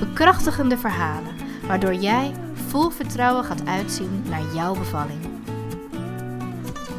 [0.00, 1.34] Bekrachtigende verhalen,
[1.66, 2.32] waardoor jij
[2.68, 5.20] vol vertrouwen gaat uitzien naar jouw bevalling.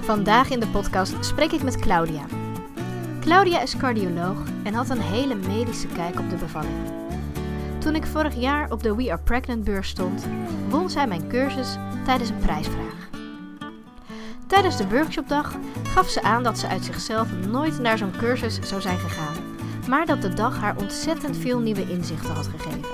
[0.02, 2.26] Vandaag in de podcast spreek ik met Claudia.
[3.20, 6.76] Claudia is cardioloog en had een hele medische kijk op de bevalling.
[7.78, 10.26] Toen ik vorig jaar op de We Are Pregnant beurs stond,
[10.70, 13.10] won zij mijn cursus tijdens een prijsvraag.
[14.48, 18.82] Tijdens de workshopdag gaf ze aan dat ze uit zichzelf nooit naar zo'n cursus zou
[18.82, 19.51] zijn gegaan,
[19.88, 22.90] maar dat de dag haar ontzettend veel nieuwe inzichten had gegeven.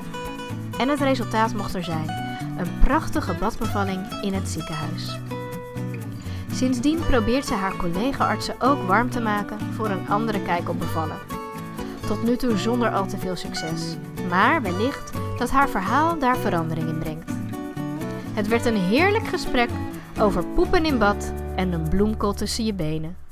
[0.77, 2.09] En het resultaat mocht er zijn:
[2.57, 5.19] een prachtige badbevalling in het ziekenhuis.
[6.51, 11.17] Sindsdien probeert ze haar collega-artsen ook warm te maken voor een andere kijk op bevallen.
[12.07, 13.95] Tot nu toe zonder al te veel succes,
[14.29, 17.31] maar wellicht dat haar verhaal daar verandering in brengt.
[18.33, 19.69] Het werd een heerlijk gesprek
[20.19, 23.26] over poepen in bad en een bloemkool tussen je benen.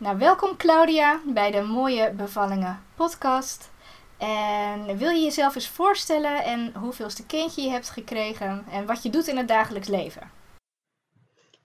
[0.00, 3.70] Nou, welkom Claudia bij de Mooie Bevallingen podcast.
[4.18, 9.10] En wil je jezelf eens voorstellen en hoeveelste kindje je hebt gekregen en wat je
[9.10, 10.30] doet in het dagelijks leven?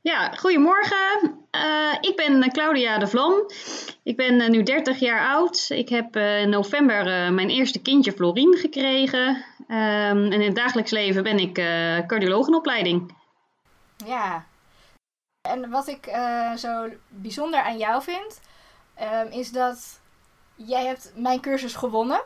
[0.01, 1.19] Ja, goedemorgen.
[1.55, 3.33] Uh, ik ben Claudia de Vlam.
[4.03, 5.65] Ik ben uh, nu 30 jaar oud.
[5.69, 9.27] Ik heb uh, in november mijn eerste kindje Florien gekregen.
[9.27, 11.53] Um, en in het dagelijks leven ben ik
[12.07, 13.15] cardioloog in opleiding.
[14.05, 14.45] Ja.
[15.49, 16.05] En wat ik
[16.57, 18.39] zo bijzonder aan jou vind,
[19.01, 19.99] um, is dat
[20.55, 22.23] jij hebt mijn cursus gewonnen.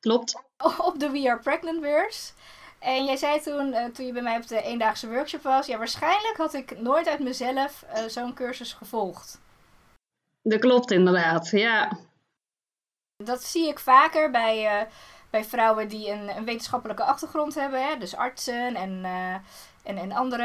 [0.00, 0.42] Klopt.
[0.78, 2.32] Op de We Are Pregnant beurs.
[2.78, 5.78] En jij zei toen, uh, toen je bij mij op de eendaagse workshop was, ja,
[5.78, 9.40] waarschijnlijk had ik nooit uit mezelf uh, zo'n cursus gevolgd.
[10.42, 11.98] Dat klopt inderdaad, ja.
[13.24, 14.88] Dat zie ik vaker bij,
[15.30, 17.98] bij vrouwen die een, een, wetenschappelijke achtergrond hebben, hè?
[17.98, 19.04] dus artsen en,
[19.84, 20.44] en, en andere,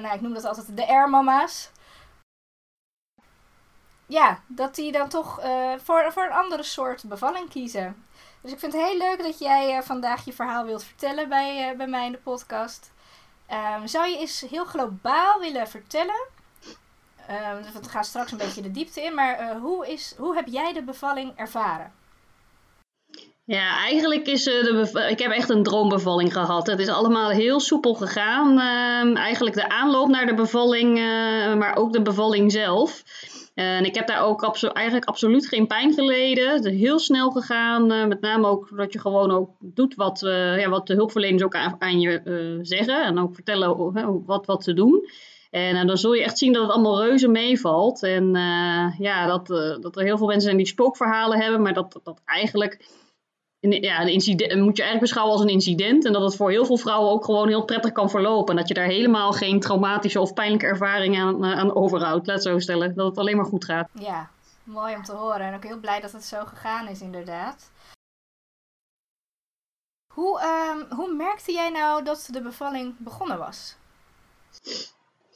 [0.00, 1.70] nou, ik noem dat altijd de R-mama's.
[4.06, 5.40] Ja, dat die dan toch
[5.82, 8.06] voor, voor een andere soort bevalling kiezen.
[8.40, 11.74] Dus ik vind het heel leuk dat jij uh, vandaag je verhaal wilt vertellen bij,
[11.76, 12.92] bij mij in de podcast.
[13.50, 16.28] Um, zou je eens heel globaal willen vertellen?
[17.30, 20.72] Um, we gaan straks een beetje de diepte in, maar hoe, is, hoe heb jij
[20.72, 21.92] de bevalling ervaren?
[23.46, 26.66] Ja, eigenlijk is de ik heb echt een droombevalling gehad.
[26.66, 28.52] Het is allemaal heel soepel gegaan.
[28.52, 33.02] Uh, eigenlijk de aanloop naar de bevalling, uh, maar ook de bevalling zelf.
[33.54, 36.52] En ik heb daar ook eigenlijk absoluut geen pijn geleden.
[36.52, 37.92] Het is heel snel gegaan.
[37.92, 40.20] Uh, met name ook dat je gewoon ook doet wat,
[40.56, 43.04] ja, wat de hulpverleners ook aan, je zeggen.
[43.04, 45.08] En ook vertellen wat, wat te doen.
[45.50, 48.02] En dan zul je echt zien dat het allemaal reuze meevalt.
[48.02, 48.30] En
[48.98, 49.46] ja, dat,
[49.82, 51.62] dat er heel veel mensen zijn die spookverhalen hebben.
[51.62, 53.04] Maar dat, dat eigenlijk
[53.60, 56.04] ja, een incident moet je eigenlijk beschouwen als een incident.
[56.04, 58.50] En dat het voor heel veel vrouwen ook gewoon heel prettig kan verlopen.
[58.50, 62.26] En dat je daar helemaal geen traumatische of pijnlijke ervaring aan, eh, aan overhoudt.
[62.26, 62.94] Laat zo stellen.
[62.94, 63.88] Dat het alleen maar goed gaat.
[63.92, 64.30] Ja,
[64.64, 65.40] mooi om te horen.
[65.40, 67.70] En ook heel blij dat het zo gegaan is, inderdaad.
[70.14, 73.76] Hoe, um, hoe merkte jij nou dat de bevalling begonnen was?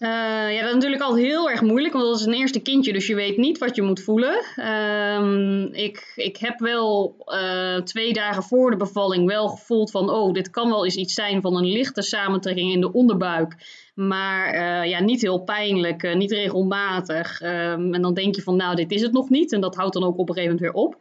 [0.00, 0.08] Uh,
[0.54, 3.06] ja, dat is natuurlijk al heel erg moeilijk, want dat is een eerste kindje, dus
[3.06, 4.44] je weet niet wat je moet voelen.
[4.56, 10.32] Um, ik, ik heb wel uh, twee dagen voor de bevalling wel gevoeld van, oh,
[10.32, 13.54] dit kan wel eens iets zijn van een lichte samentrekking in de onderbuik.
[13.94, 17.40] Maar uh, ja, niet heel pijnlijk, niet regelmatig.
[17.40, 19.52] Um, en dan denk je van, nou, dit is het nog niet.
[19.52, 20.96] En dat houdt dan ook op een gegeven moment weer op.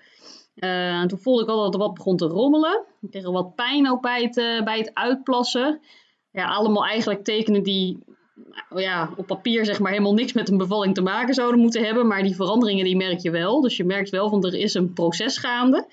[0.55, 2.83] en toen voelde ik al dat er wat begon te rommelen.
[3.01, 5.79] Ik kreeg wat pijn ook bij het, bij het uitplassen.
[6.31, 7.97] Ja, allemaal eigenlijk tekenen die
[8.75, 12.07] ja, op papier zeg maar helemaal niks met een bevalling te maken zouden moeten hebben.
[12.07, 13.61] Maar die veranderingen die merk je wel.
[13.61, 15.87] Dus je merkt wel van er is een proces gaande.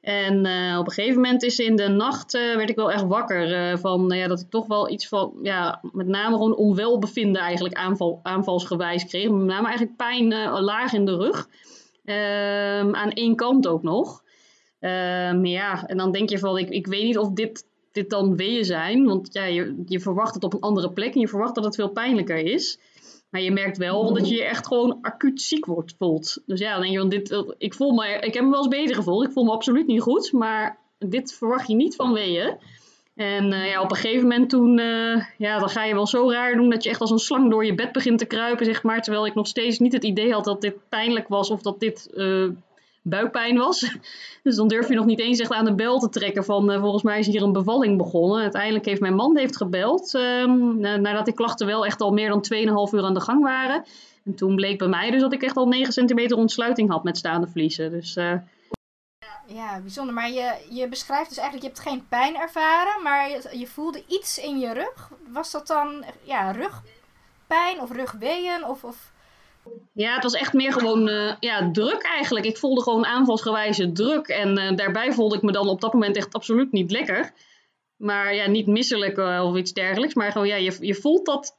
[0.00, 3.06] En uh, op een gegeven moment is in de nacht uh, werd ik wel echt
[3.06, 7.42] wakker uh, van ja, dat ik toch wel iets van, ja, met name gewoon onwelbevinden
[7.42, 9.30] eigenlijk aanval, aanvalsgewijs kreeg.
[9.30, 11.48] Met name eigenlijk pijn laag in de rug.
[12.04, 14.22] Ehm, aan één kant ook nog.
[14.80, 17.67] Ehm, ja, en dan denk je van, ik, ik weet niet of dit
[17.98, 19.04] dit dan weeën zijn.
[19.04, 21.88] Want ja, je, verwacht het op een andere plek en je verwacht dat het veel
[21.88, 22.78] pijnlijker is.
[23.30, 26.42] Maar je merkt wel dat je je echt gewoon acuut ziek wordt, voelt.
[26.46, 28.94] Dus ja, dan denk je, dit, ik, voel me, ik heb me wel eens beter
[28.94, 29.24] gevoeld.
[29.24, 30.32] Ik voel me absoluut niet goed.
[30.32, 32.56] Maar dit verwacht je niet van weeën.
[33.14, 36.30] En uh, ja, op een gegeven moment toen, uh, ja, dan ga je wel zo
[36.30, 38.82] raar doen dat je echt als een slang door je bed begint te kruipen, zeg
[38.82, 39.02] maar.
[39.02, 42.10] Terwijl ik nog steeds niet het idee had dat dit pijnlijk was of dat dit
[43.02, 43.80] buikpijn was.
[44.42, 47.02] Dus dan durf je nog niet eens echt aan de bel te trekken van volgens
[47.02, 48.42] mij is hier een bevalling begonnen.
[48.42, 52.44] Uiteindelijk heeft mijn man heeft gebeld ehm, nadat die klachten wel echt al meer dan
[52.54, 53.84] 2,5 uur aan de gang waren.
[54.24, 57.16] En toen bleek bij mij dus dat ik echt al 9 centimeter ontsluiting had met
[57.16, 57.90] staande vliezen.
[57.90, 58.16] Dus
[59.48, 60.14] ja, bijzonder.
[60.14, 64.04] Maar je, je beschrijft dus eigenlijk, je hebt geen pijn ervaren, maar je, je voelde
[64.06, 65.10] iets in je rug.
[65.28, 68.64] Was dat dan ja, rugpijn of rugweeën?
[68.64, 69.12] Of, of...
[69.92, 72.46] Ja, het was echt meer gewoon uh, ja, druk eigenlijk.
[72.46, 74.28] Ik voelde gewoon aanvalsgewijze druk.
[74.28, 77.32] En uh, daarbij voelde ik me dan op dat moment echt absoluut niet lekker.
[77.96, 80.14] Maar ja, niet misselijk uh, of iets dergelijks.
[80.14, 81.56] Maar gewoon, ja, je, je voelt dat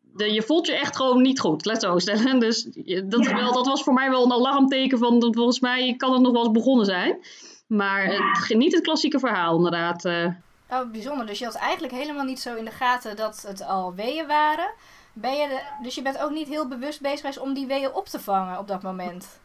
[0.00, 2.38] de, je voelt je echt gewoon niet goed, laat zo stellen.
[2.38, 2.62] Dus
[3.04, 6.22] dat, wel, dat was voor mij wel een alarmteken van, dat volgens mij kan het
[6.22, 7.18] nog wel eens begonnen zijn.
[7.66, 10.04] Maar het, niet het klassieke verhaal inderdaad.
[10.04, 11.26] Oh, bijzonder.
[11.26, 14.70] Dus je had eigenlijk helemaal niet zo in de gaten dat het al weeën waren.
[15.12, 18.20] Ben je dus je bent ook niet heel bewust bezig om die weeën op te
[18.20, 19.40] vangen op dat moment?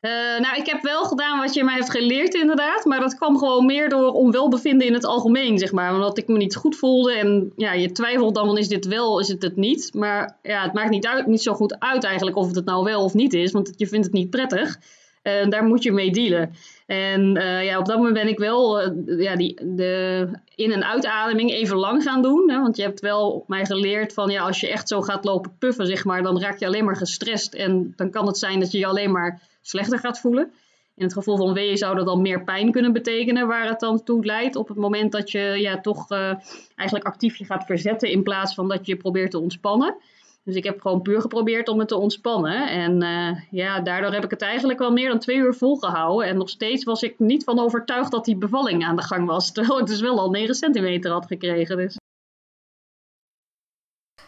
[0.00, 0.10] Uh,
[0.40, 2.84] nou, ik heb wel gedaan wat je mij heeft geleerd, inderdaad.
[2.84, 5.94] Maar dat kwam gewoon meer door onwelbevinden in het algemeen, zeg maar.
[5.94, 7.12] Omdat ik me niet goed voelde.
[7.12, 9.94] En ja, je twijfelt dan is dit wel, is het het niet.
[9.94, 12.84] Maar ja, het maakt niet, uit, niet zo goed uit eigenlijk of het het nou
[12.84, 13.52] wel of niet is.
[13.52, 14.78] Want je vindt het niet prettig.
[15.22, 16.54] En daar moet je mee dealen.
[16.86, 20.84] En uh, ja, op dat moment ben ik wel uh, ja, die, de in- en
[20.84, 22.50] uitademing even lang gaan doen.
[22.50, 25.56] Hè, want je hebt wel mij geleerd van ja, als je echt zo gaat lopen
[25.58, 27.54] puffen, zeg maar, dan raak je alleen maar gestrest.
[27.54, 30.52] En dan kan het zijn dat je je alleen maar slechter gaat voelen.
[30.96, 34.02] In het geval van weeën zou dat dan meer pijn kunnen betekenen, waar het dan
[34.04, 36.32] toe leidt op het moment dat je ja, toch uh,
[36.76, 39.96] eigenlijk actief je gaat verzetten in plaats van dat je probeert te ontspannen.
[40.44, 42.68] Dus ik heb gewoon puur geprobeerd om het te ontspannen.
[42.68, 46.28] En uh, ja, daardoor heb ik het eigenlijk wel meer dan twee uur volgehouden.
[46.28, 49.50] En nog steeds was ik niet van overtuigd dat die bevalling aan de gang was.
[49.52, 51.76] Terwijl ik dus wel al 9 centimeter had gekregen.
[51.76, 51.96] Dus.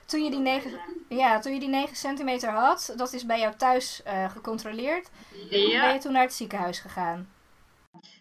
[0.06, 0.70] Toen je, die 9,
[1.08, 5.11] ja, toen je die 9 centimeter had, dat is bij jou thuis uh, gecontroleerd.
[5.50, 5.81] Ja.
[5.81, 7.34] Ben je toen naar het ziekenhuis gegaan?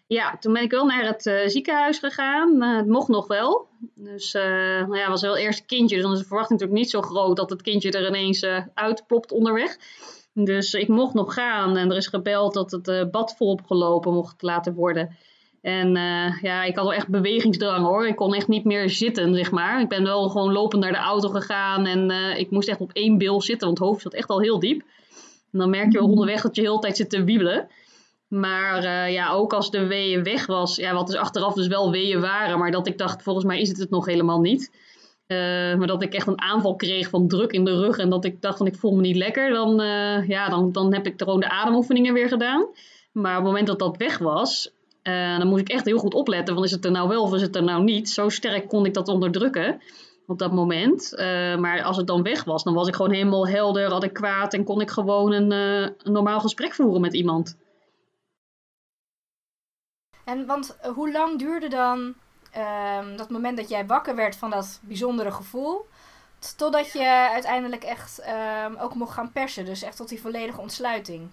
[0.07, 2.63] Ja, toen ben ik wel naar het uh, ziekenhuis gegaan.
[2.63, 3.67] Uh, het mocht nog wel.
[3.95, 4.43] Dus uh,
[4.87, 5.95] nou ja, was wel het eerste kindje.
[5.95, 9.31] Dus dan is de verwachting natuurlijk niet zo groot dat het kindje er ineens uitplopt
[9.31, 9.77] onderweg.
[10.33, 14.41] Dus ik mocht nog gaan en er is gebeld dat het bad volop gelopen mocht
[14.41, 15.17] laten worden.
[15.61, 15.91] En
[16.41, 18.07] ja, ik had wel echt bewegingsdrang hoor.
[18.07, 19.81] Ik kon echt niet meer zitten, zeg maar.
[19.81, 23.17] Ik ben wel gewoon lopend naar de auto gegaan en ik moest echt op één
[23.17, 24.81] bil zitten, want het hoofd zat echt al heel diep.
[25.51, 27.69] En dan merk je wel onderweg dat je de hele tijd zit te wiebelen.
[28.33, 31.91] Maar uh, ja, ook als de weeën weg was, ja, wat dus achteraf dus wel
[31.91, 34.71] weeën waren, maar dat ik dacht, volgens mij is het het nog helemaal niet.
[35.27, 35.37] Uh,
[35.75, 38.41] maar dat ik echt een aanval kreeg van druk in de rug en dat ik
[38.41, 41.39] dacht van ik voel me niet lekker, dan, uh, ja, dan, dan heb ik gewoon
[41.39, 42.67] de ademoefeningen weer gedaan.
[43.11, 44.71] Maar op het moment dat dat weg was,
[45.37, 47.41] dan moest ik echt heel goed opletten van is het er nou wel of is
[47.41, 48.09] het er nou niet.
[48.09, 49.81] Zo sterk kon ik dat onderdrukken
[50.27, 51.13] op dat moment.
[51.59, 54.81] maar als het dan weg was, dan was ik gewoon helemaal helder, adequaat en kon
[54.81, 57.57] ik gewoon een normaal gesprek voeren met iemand.
[60.23, 62.13] En want eh, hoe lang duurde dan
[62.57, 65.85] um, dat moment dat jij wakker werd van dat bijzondere gevoel,
[66.57, 68.23] totdat je uiteindelijk echt
[68.67, 71.29] um, ook mocht gaan persen, dus echt tot die volledige ontsluiting?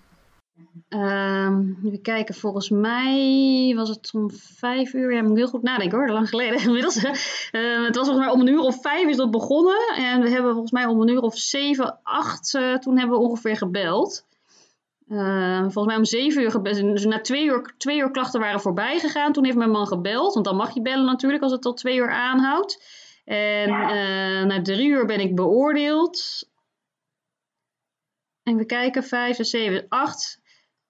[0.89, 5.15] Um, even kijken, volgens mij was het om vijf uur.
[5.15, 6.95] Ja, moet heel goed nadenken hoor, lang geleden inmiddels.
[6.95, 9.95] Het was volgens mij om een uur of vijf is dat begonnen.
[9.97, 13.25] En we hebben volgens mij om een uur of zeven, acht, uh, toen hebben we
[13.25, 14.25] ongeveer gebeld.
[15.11, 16.63] Uh, volgens mij om zeven uur.
[16.63, 19.33] Dus na twee uur, twee uur klachten waren voorbij gegaan.
[19.33, 20.35] Toen heeft mijn man gebeld.
[20.35, 22.85] Want dan mag je bellen natuurlijk als het tot twee uur aanhoudt.
[23.25, 26.49] En uh, na drie uur ben ik beoordeeld.
[28.43, 30.41] Even kijken, vijf, zeven, acht.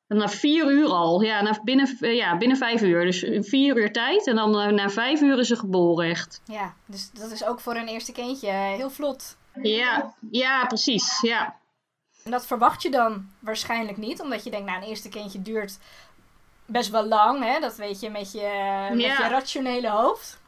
[0.06, 1.22] En na vier uur al.
[1.22, 3.04] Ja, na, binnen, ja, binnen vijf uur.
[3.04, 4.26] Dus vier uur tijd.
[4.26, 6.42] En dan uh, na vijf uur is ze geboren echt.
[6.44, 9.36] Ja, dus dat is ook voor een eerste kindje heel vlot.
[9.62, 11.20] Ja, ja precies.
[11.20, 11.59] Ja.
[12.24, 15.78] En dat verwacht je dan waarschijnlijk niet, omdat je denkt, nou, een eerste kindje duurt
[16.66, 17.60] best wel lang, hè?
[17.60, 20.40] Dat weet je met je, met je rationele hoofd.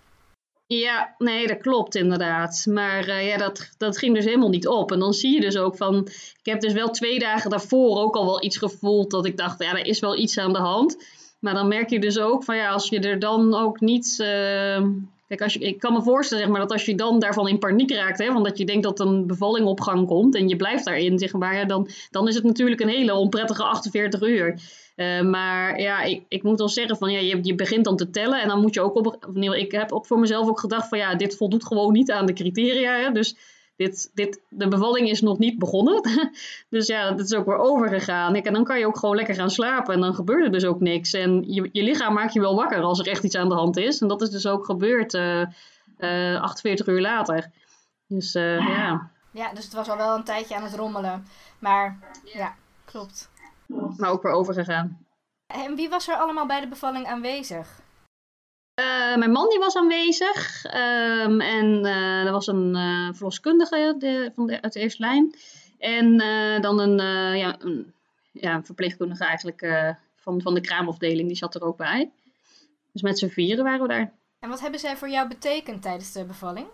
[0.66, 2.66] Ja, nee, dat klopt inderdaad.
[2.68, 4.92] Maar uh, ja, dat, dat ging dus helemaal niet op.
[4.92, 6.08] En dan zie je dus ook van.
[6.42, 9.62] Ik heb dus wel twee dagen daarvoor ook al wel iets gevoeld dat ik dacht,
[9.62, 11.04] ja, er is wel iets aan de hand.
[11.40, 14.18] Maar dan merk je dus ook van ja, als je er dan ook niet.
[14.18, 14.86] Uh,
[15.40, 18.18] Als ik kan me voorstellen zeg maar, dat als je dan daarvan in paniek raakt,
[18.18, 21.18] hè, want dat je denkt dat een bevalling op gang komt en je blijft daarin,
[21.18, 24.60] zeg maar, dan, dan is het natuurlijk een hele onprettige 48 uur.
[24.96, 28.10] Uh, maar ja, ik, ik moet wel zeggen van ja, je, je begint dan te
[28.10, 29.34] tellen en dan moet je ook op.
[29.54, 32.32] Ik heb op voor mezelf ook gedacht van ja, dit voldoet gewoon niet aan de
[32.32, 32.96] criteria.
[32.96, 33.36] Hè, dus
[33.82, 36.00] dit, dit, de bevalling is nog niet begonnen.
[36.70, 38.34] dus ja, dat is ook weer overgegaan.
[38.34, 39.94] En dan kan je ook gewoon lekker gaan slapen.
[39.94, 41.12] En dan gebeurt er dus ook niks.
[41.12, 43.76] En je, je lichaam maakt je wel wakker als er echt iets aan de hand
[43.76, 44.00] is.
[44.00, 45.44] En dat is dus ook gebeurd uh,
[45.98, 47.50] uh, 48 uur later.
[48.06, 49.10] Dus uh, ja.
[49.32, 51.26] Ja, dus het was al wel een tijdje aan het rommelen.
[51.58, 53.30] Maar ja, klopt.
[53.96, 55.06] maar ook weer overgegaan.
[55.46, 57.81] En wie was er allemaal bij de bevalling aanwezig?
[58.82, 64.30] Uh, mijn man die was aanwezig um, en uh, er was een uh, verloskundige de,
[64.34, 65.34] van de, uit de eerste lijn.
[65.78, 66.16] En
[66.60, 66.96] dan een,
[67.36, 67.94] ja, een,
[68.32, 69.66] ja, verpleegkundige eigenlijk
[70.16, 72.10] van, van de kraamafdeling, die zat er ook bij.
[72.92, 74.12] Dus met z'n vieren waren we daar.
[74.40, 76.66] En wat hebben zij voor jou betekend tijdens de bevalling?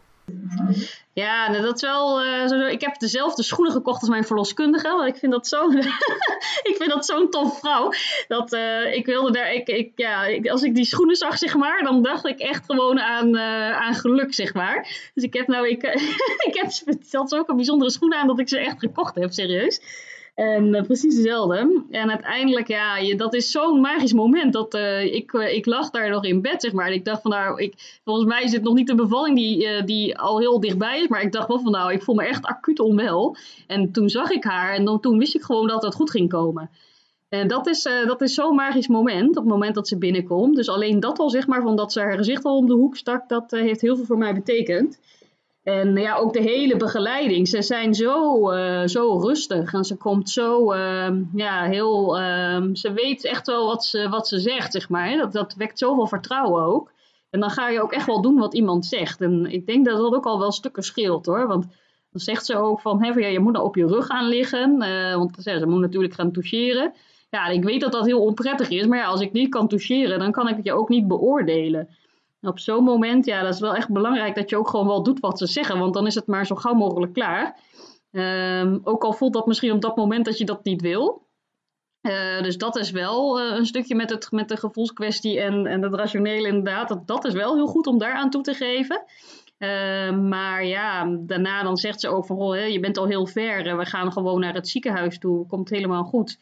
[1.12, 2.24] Ja, dat is wel.
[2.24, 4.88] Uh, ik heb dezelfde schoenen gekocht als mijn verloskundige.
[4.88, 5.76] Want ik vind dat zo'n.
[6.70, 7.92] ik vind dat zo'n tof vrouw.
[8.28, 9.52] Dat uh, ik wilde daar.
[9.52, 13.00] Ik, ik, ja, als ik die schoenen zag, zeg maar, dan dacht ik echt gewoon
[13.00, 15.10] aan, uh, aan geluk, zeg maar.
[15.14, 15.68] Dus ik heb nou.
[15.68, 15.82] Ik,
[16.48, 19.80] ik heb zelfs ook een bijzondere schoenen aan dat ik ze echt gekocht heb, serieus.
[20.38, 21.82] En uh, precies dezelfde.
[21.90, 24.52] En uiteindelijk, ja, je, dat is zo'n magisch moment.
[24.52, 26.86] Dat uh, ik, uh, ik lag daar nog in bed, zeg maar.
[26.86, 29.84] En ik dacht van nou, ik, volgens mij is het nog niet de bevalling die,
[29.84, 31.08] die al heel dichtbij is.
[31.08, 33.36] Maar ik dacht wel van nou, ik voel me echt acuut onwel.
[33.66, 36.28] En toen zag ik haar en dan, toen wist ik gewoon dat het goed ging
[36.28, 36.70] komen.
[37.28, 40.56] En dat is, dat is zo'n magisch moment, op het moment dat ze binnenkomt.
[40.56, 42.96] Dus alleen dat al, zeg maar, van dat ze haar gezicht al om de hoek
[42.96, 44.98] stak, dat heeft heel veel voor mij betekend.
[45.68, 47.48] En ja, ook de hele begeleiding.
[47.48, 52.92] Ze zijn zo, uh, zo rustig en ze komt zo, uh, ja, heel, uh, ze
[52.92, 55.16] weet echt wel wat ze, wat ze zegt, zeg maar.
[55.16, 56.92] Dat, dat wekt zoveel vertrouwen ook.
[57.30, 59.20] En dan ga je ook echt wel doen wat iemand zegt.
[59.20, 61.46] En ik denk dat dat ook al wel stukken scheelt hoor.
[61.46, 61.66] Want
[62.10, 64.82] dan zegt ze ook van, hè, ja, je moet nou op je rug gaan liggen.
[64.82, 66.92] Uh, want ze moet natuurlijk gaan toucheren.
[67.30, 68.86] Ja, ik weet dat dat heel onprettig is.
[68.86, 71.88] Maar als ik niet kan toucheren, dan kan ik het je ook niet beoordelen
[72.48, 75.20] op zo'n moment, ja, dat is wel echt belangrijk dat je ook gewoon wel doet
[75.20, 77.58] wat ze zeggen, want dan is het maar zo gauw mogelijk klaar.
[78.10, 81.26] Um, ook al voelt dat misschien op dat moment dat je dat niet wil.
[82.02, 85.82] Uh, dus dat is wel uh, een stukje met, het, met de gevoelskwestie en, en
[85.82, 86.88] het rationele inderdaad.
[86.88, 89.04] Dat, dat is wel heel goed om daaraan toe te geven.
[89.58, 93.26] Uh, maar ja, daarna dan zegt ze ook van, oh, hè, je bent al heel
[93.26, 93.76] ver.
[93.76, 95.46] we gaan gewoon naar het ziekenhuis toe.
[95.46, 96.38] Komt helemaal goed.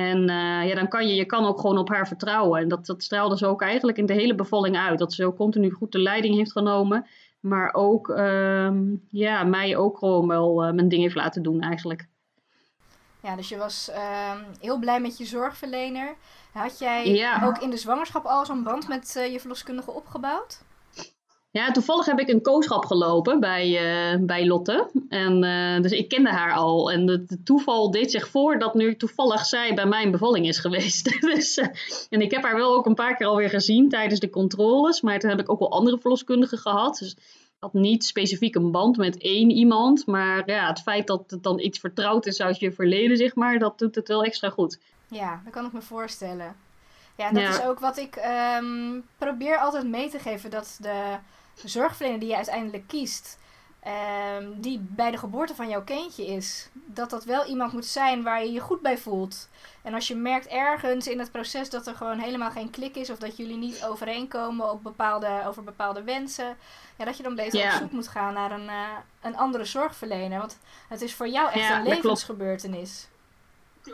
[0.00, 2.60] En uh, ja, dan kan je, je kan ook gewoon op haar vertrouwen.
[2.60, 4.98] En dat, dat straalde ze ook eigenlijk in de hele bevalling uit.
[4.98, 7.06] Dat ze ook continu goed de leiding heeft genomen.
[7.40, 8.70] Maar ook uh,
[9.10, 12.08] ja, mij ook gewoon wel uh, mijn ding heeft laten doen eigenlijk.
[13.22, 16.14] Ja, dus je was uh, heel blij met je zorgverlener.
[16.52, 17.46] Had jij ja.
[17.46, 20.62] ook in de zwangerschap al zo'n band met uh, je verloskundige opgebouwd?
[21.52, 23.68] Ja, toevallig heb ik een kooschap gelopen bij,
[24.12, 24.90] uh, bij Lotte.
[25.08, 26.90] En, uh, dus ik kende haar al.
[26.92, 31.20] En het toeval deed zich voor dat nu toevallig zij bij mijn bevalling is geweest.
[31.34, 31.66] dus, uh,
[32.10, 35.00] en ik heb haar wel ook een paar keer alweer gezien tijdens de controles.
[35.00, 36.98] Maar toen heb ik ook wel andere verloskundigen gehad.
[36.98, 40.06] Dus ik had niet specifiek een band met één iemand.
[40.06, 43.58] Maar ja, het feit dat het dan iets vertrouwd is uit je verleden, zeg maar,
[43.58, 44.78] dat doet het wel extra goed.
[45.08, 46.56] Ja, dat kan ik me voorstellen.
[47.16, 47.48] Ja, dat ja.
[47.48, 48.16] is ook wat ik
[48.58, 50.50] um, probeer altijd mee te geven.
[50.50, 51.16] Dat de
[51.68, 53.38] zorgverlener die je uiteindelijk kiest,
[54.38, 58.22] um, die bij de geboorte van jouw kindje is, dat dat wel iemand moet zijn
[58.22, 59.48] waar je je goed bij voelt.
[59.82, 63.10] En als je merkt ergens in het proces dat er gewoon helemaal geen klik is
[63.10, 66.56] of dat jullie niet overeenkomen op bepaalde, over bepaalde wensen,
[66.96, 67.74] ja, dat je dan beter yeah.
[67.74, 68.88] op zoek moet gaan naar een, uh,
[69.20, 70.38] een andere zorgverlener.
[70.38, 73.08] Want het is voor jou echt ja, een levensgebeurtenis.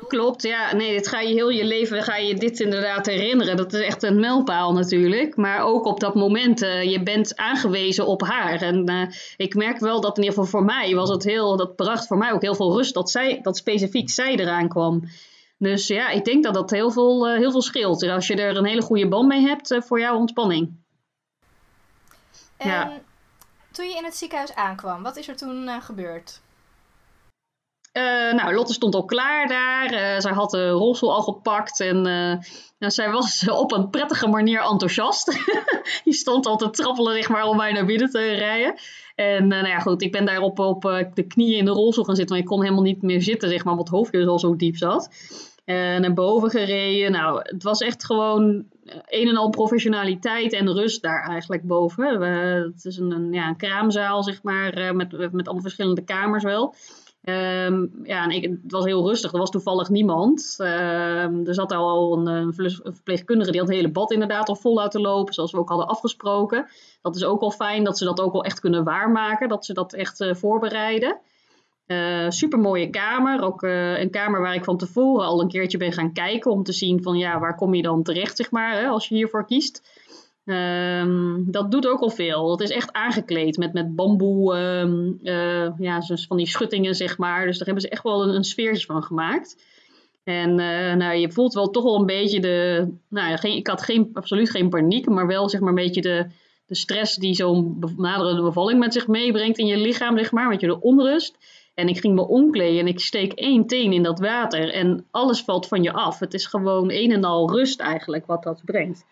[0.09, 0.75] Klopt, ja.
[0.75, 3.57] Nee, dit ga je heel je leven ga je dit inderdaad herinneren.
[3.57, 5.37] Dat is echt een mijlpaal natuurlijk.
[5.37, 8.63] Maar ook op dat moment, uh, je bent aangewezen op haar.
[8.63, 9.03] En uh,
[9.37, 12.19] ik merk wel dat in ieder geval voor mij was het heel, dat bracht voor
[12.19, 15.03] mij ook heel veel rust dat, zij, dat specifiek zij eraan kwam.
[15.59, 18.03] Dus ja, ik denk dat dat heel veel, uh, heel veel scheelt.
[18.03, 20.85] Als je er een hele goede band mee hebt voor jouw ontspanning.
[22.57, 23.01] En ja.
[23.73, 26.41] toen je in het ziekenhuis aankwam, wat is er toen gebeurd?
[27.97, 29.93] Uh, nou, Lotte stond al klaar daar.
[29.93, 31.81] Uh, zij had de rolstoel al gepakt.
[31.81, 32.03] En
[32.79, 35.39] nou, zij was op een prettige manier enthousiast.
[36.05, 38.75] Die stond al te trappelen zeg maar, om mij naar binnen te rijden.
[39.15, 40.57] En nou ja, goed, ik ben daar op,
[41.15, 42.37] de knieën in de rolstoel gaan zitten.
[42.37, 44.77] Want ik kon helemaal niet meer zitten, zeg maar, omdat het hoofdje al zo diep
[44.77, 45.11] zat.
[45.65, 47.13] En naar boven gereden.
[47.13, 48.65] Nou, het was echt gewoon
[49.07, 52.21] een en al professionaliteit en rust daar eigenlijk boven.
[52.63, 56.75] het is een, een, ja, een kraamzaal, zeg maar, met, met allemaal verschillende kamers wel.
[57.29, 59.33] Um, ja, en ik, het was heel rustig.
[59.33, 60.57] Er was toevallig niemand.
[60.59, 64.75] Um, er zat al een, een, verpleegkundige die had het hele bad inderdaad al vol
[64.75, 66.67] laten lopen, zoals we ook hadden afgesproken.
[67.03, 69.73] Dat is ook al fijn dat ze dat ook wel echt kunnen waarmaken, dat ze
[69.73, 71.19] dat echt uh, voorbereiden.
[71.87, 73.43] Uh, super mooie kamer.
[73.43, 76.73] Ook een kamer waar ik van tevoren al een keertje ben gaan kijken om te
[76.73, 79.96] zien van ja, waar kom je dan terecht, zeg maar, hè, als je hiervoor kiest.
[80.47, 82.51] Um, dat doet ook al veel.
[82.51, 87.47] Het is echt aangekleed met, met bamboe, um, uh, ja, van die schuttingen, zeg maar.
[87.47, 89.65] Dus daar hebben ze echt wel een, sfeertje van gemaakt.
[90.25, 92.89] En uh, nou, je voelt wel toch wel een beetje de.
[93.09, 96.27] Nou, geen, ik had geen, absoluut geen paniek, maar wel zeg maar een beetje de,
[96.67, 100.49] de stress die zo'n naderende bevalling met zich meebrengt in je lichaam, zeg maar.
[100.49, 101.37] Want je de onrust.
[101.75, 105.43] En ik ging me omkleden en ik steek één teen in dat water en alles
[105.43, 106.19] valt van je af.
[106.19, 109.05] Het is gewoon een en al rust eigenlijk wat dat brengt.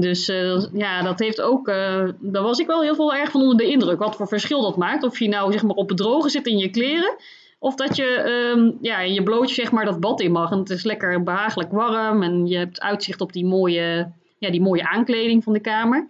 [0.00, 3.40] Dus uh, ja, dat heeft ook, uh, daar was ik wel heel veel erg van
[3.40, 3.98] onder de indruk.
[3.98, 5.02] Wat voor verschil dat maakt.
[5.02, 7.16] Of je nou zeg maar op het droge zit in je kleren.
[7.58, 8.24] Of dat je
[8.54, 10.50] um, ja, in je blootje zeg maar dat bad in mag.
[10.50, 12.22] En het is lekker behagelijk warm.
[12.22, 16.08] En je hebt uitzicht op die mooie, ja, die mooie aankleding van de kamer.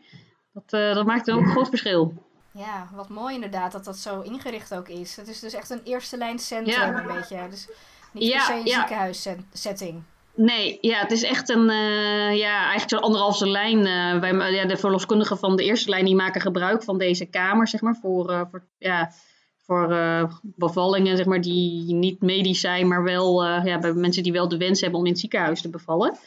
[0.52, 2.12] Dat, uh, dat maakt dan ook een groot verschil.
[2.52, 5.16] Ja, wat mooi inderdaad dat dat zo ingericht ook is.
[5.16, 6.98] Het is dus echt een eerste lijn centrum ja.
[6.98, 7.38] een beetje.
[7.50, 7.68] Dus
[8.12, 8.78] niet ja, per se een ja.
[8.78, 10.02] ziekenhuissetting.
[10.36, 13.78] Nee, ja, het is echt een, uh, ja, eigenlijk zo'n anderhalve lijn.
[13.78, 17.68] Uh, wij, ja, de verloskundigen van de eerste lijn die maken gebruik van deze kamer,
[17.68, 19.12] zeg maar, voor, uh, voor, ja,
[19.56, 19.88] voor
[20.42, 24.56] bevallingen, zeg maar, die niet medisch zijn, maar wel ja, bij mensen die wel de
[24.56, 26.18] wens hebben om in het ziekenhuis te bevallen.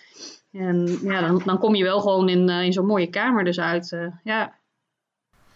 [0.52, 3.98] En ja, dan, dan kom je wel gewoon in, in zo'n mooie kamer dus uit.
[4.24, 4.58] ja.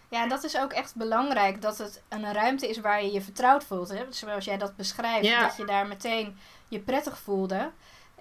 [0.09, 3.21] Ja, en dat is ook echt belangrijk, dat het een ruimte is waar je je
[3.21, 3.89] vertrouwd voelt.
[3.89, 4.03] Hè?
[4.09, 5.41] Zoals jij dat beschrijft, ja.
[5.41, 6.35] dat je daar meteen
[6.67, 7.71] je prettig voelde.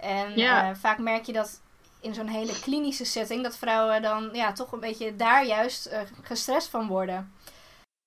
[0.02, 0.70] En ja.
[0.70, 1.60] uh, vaak merk je dat
[2.00, 6.00] in zo'n hele klinische setting, dat vrouwen dan ja, toch een beetje daar juist uh,
[6.22, 7.32] gestrest van worden.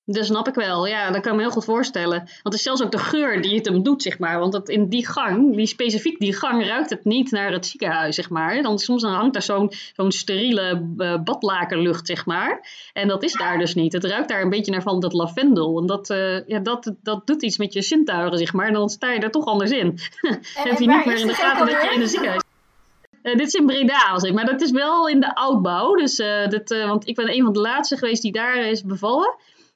[0.05, 2.17] Dat snap ik wel, ja, dat kan ik me heel goed voorstellen.
[2.17, 4.39] Want het is zelfs ook de geur die het hem doet, zeg maar.
[4.39, 8.15] Want het, in die gang, die specifiek die gang, ruikt het niet naar het ziekenhuis,
[8.15, 8.62] zeg maar.
[8.62, 12.67] Dan, soms dan hangt daar zo'n zo'n steriele uh, badlakenlucht, zeg maar.
[12.93, 13.93] En dat is daar dus niet.
[13.93, 15.79] Het ruikt daar een beetje naar van dat lavendel.
[15.79, 18.67] En dat, uh, ja, dat, dat doet iets met je zintuigen, zeg maar.
[18.67, 20.00] En dan sta je er toch anders in.
[20.21, 22.43] En, heb je niet meer in de gaten dat je in een ziekenhuis
[23.25, 24.45] uh, dit is in Breda, zeg maar.
[24.45, 25.93] Dat is wel in de oudbouw.
[25.93, 28.83] Dus, uh, dit, uh, want ik ben een van de laatste geweest die daar is
[28.83, 29.35] bevallen.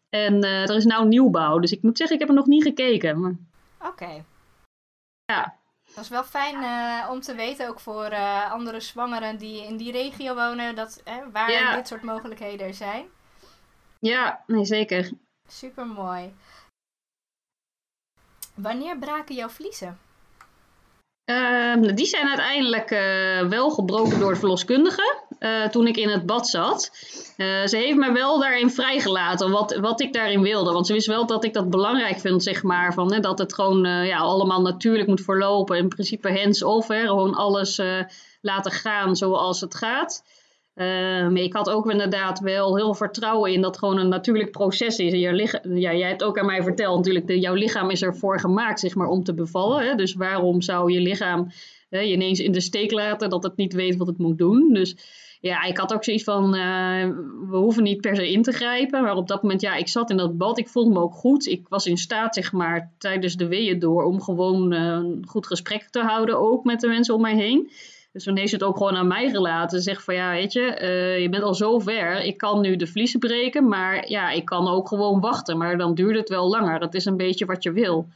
[0.09, 1.59] En uh, er is nou nieuwbouw.
[1.59, 3.19] Dus ik moet zeggen, ik heb er nog niet gekeken.
[3.19, 3.35] Maar...
[3.77, 3.87] Oké.
[3.87, 4.23] Okay.
[5.25, 5.57] Ja.
[5.95, 9.77] Dat is wel fijn uh, om te weten, ook voor uh, andere zwangeren die in
[9.77, 11.75] die regio wonen, dat, waar ja.
[11.75, 13.05] dit soort mogelijkheden er zijn.
[13.99, 15.11] Ja, nee, zeker.
[15.47, 16.33] Super mooi.
[18.53, 19.99] Wanneer braken jouw vliezen?
[21.29, 26.25] Uh, die zijn uiteindelijk uh, wel gebroken door de verloskundige uh, toen ik in het
[26.25, 26.91] bad zat.
[27.37, 30.71] Eh, ze heeft me wel daarin vrijgelaten wat, wat ik daarin wilde.
[30.71, 32.93] Want ze wist wel dat ik dat belangrijk vind, zeg maar.
[32.93, 35.77] Van, hè, dat het gewoon ja, allemaal natuurlijk moet verlopen.
[35.77, 37.81] In principe hands-off, gewoon alles
[38.41, 40.23] laten gaan zoals het gaat.
[40.79, 45.11] Maar ik had ook inderdaad wel heel vertrouwen in dat gewoon een natuurlijk proces is.
[45.11, 48.79] Lichaam, ja, jij hebt ook aan mij verteld natuurlijk, de, jouw lichaam is ervoor gemaakt
[48.79, 49.85] zeg maar, om te bevallen.
[49.85, 49.95] Hè?
[49.95, 51.51] Dus waarom zou je lichaam
[51.89, 54.73] hè, je ineens in de steek laten dat het niet weet wat het moet doen?
[54.73, 54.95] Dus
[55.41, 57.07] ja, ik had ook zoiets van, uh,
[57.49, 59.01] we hoeven niet per se in te grijpen.
[59.01, 61.45] Maar op dat moment, ja, ik zat in dat bad, ik voelde me ook goed.
[61.45, 65.47] Ik was in staat, zeg maar, tijdens de weeën door om gewoon uh, een goed
[65.47, 67.69] gesprek te houden ook met de mensen om mij heen.
[68.11, 69.81] Dus toen heeft ze het ook gewoon aan mij gelaten.
[69.81, 72.21] Zeg van ja, weet je, uh, je bent al zo ver.
[72.21, 75.57] Ik kan nu de vliezen breken, maar ja, ik kan ook gewoon wachten.
[75.57, 76.79] Maar dan duurt het wel langer.
[76.79, 78.07] Dat is een beetje wat je wil.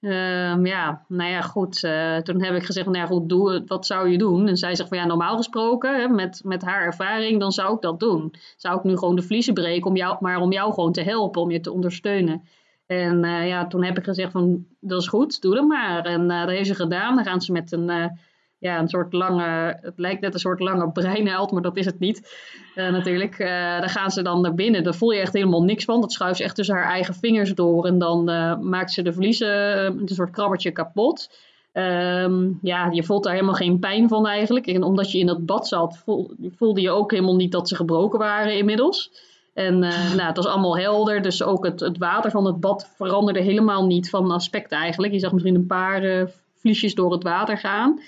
[0.00, 1.82] Uh, ja, nou ja, goed.
[1.82, 4.48] Uh, toen heb ik gezegd, nou ja, goed, doe, wat zou je doen?
[4.48, 7.80] En zij zegt van ja, normaal gesproken, hè, met, met haar ervaring, dan zou ik
[7.80, 8.34] dat doen.
[8.56, 11.42] Zou ik nu gewoon de vliezen breken, om jou, maar om jou gewoon te helpen,
[11.42, 12.42] om je te ondersteunen.
[12.86, 16.04] En uh, ja, toen heb ik gezegd van, dat is goed, doe dat maar.
[16.04, 17.14] En dat heeft ze gedaan.
[17.14, 18.18] Dan gaan ze met een
[18.60, 21.98] ja, een soort lange, het lijkt net een soort lange breinheld, maar dat is het
[21.98, 22.36] niet
[22.74, 23.38] uh, natuurlijk.
[23.38, 26.00] Uh, daar gaan ze dan naar binnen, daar voel je echt helemaal niks van.
[26.00, 29.12] Dat schuift ze echt tussen haar eigen vingers door en dan uh, maakt ze de
[29.12, 29.48] vliezen,
[29.84, 31.30] een soort krabbertje kapot.
[31.72, 34.66] Um, ja, je voelt daar helemaal geen pijn van eigenlijk.
[34.66, 37.76] En omdat je in dat bad zat, voel, voelde je ook helemaal niet dat ze
[37.76, 39.10] gebroken waren inmiddels.
[39.54, 39.78] En
[40.16, 43.86] nou, het was allemaal helder, dus ook het, het water van het bad veranderde helemaal
[43.86, 45.12] niet van aspect eigenlijk.
[45.12, 48.00] Je zag misschien een paar vliesjes door het water gaan.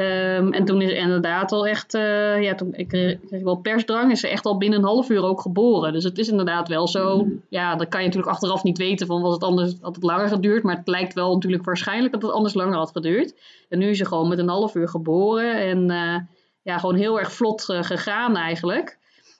[0.00, 4.20] Um, en toen is inderdaad al echt, uh, ja, toen ik kreeg wel persdrang, is
[4.20, 5.92] ze echt al binnen een half uur ook geboren.
[5.92, 7.42] Dus het is inderdaad wel zo, mm.
[7.48, 10.28] ja, dan kan je natuurlijk achteraf niet weten van was het anders, had het langer
[10.28, 10.62] geduurd.
[10.62, 13.34] Maar het lijkt wel natuurlijk waarschijnlijk dat het anders langer had geduurd.
[13.68, 16.16] En nu is ze gewoon met een half uur geboren en uh,
[16.62, 18.98] ja, gewoon heel erg vlot uh, gegaan eigenlijk.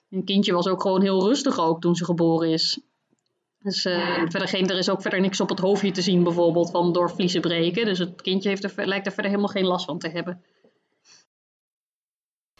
[0.09, 2.79] Een kindje was ook gewoon heel rustig ook toen ze geboren is.
[3.69, 6.71] Dus uh, verder geen, er is ook verder niks op het hoofdje te zien, bijvoorbeeld
[6.71, 7.85] van door vliezen breken.
[7.85, 10.43] Dus het kindje heeft er, lijkt er verder helemaal geen last van te hebben.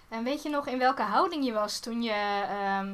[0.10, 2.92] En weet je nog in welke houding je was toen, je, uh,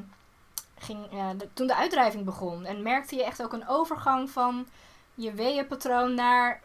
[0.78, 2.66] ging, uh, de, toen de uitdrijving begon?
[2.66, 4.68] En merkte je echt ook een overgang van
[5.16, 6.62] je weeënpatroon naar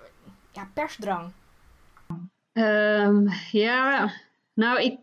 [0.53, 1.33] ja, persdrang?
[2.53, 4.13] Um, ja,
[4.55, 4.99] nou, ik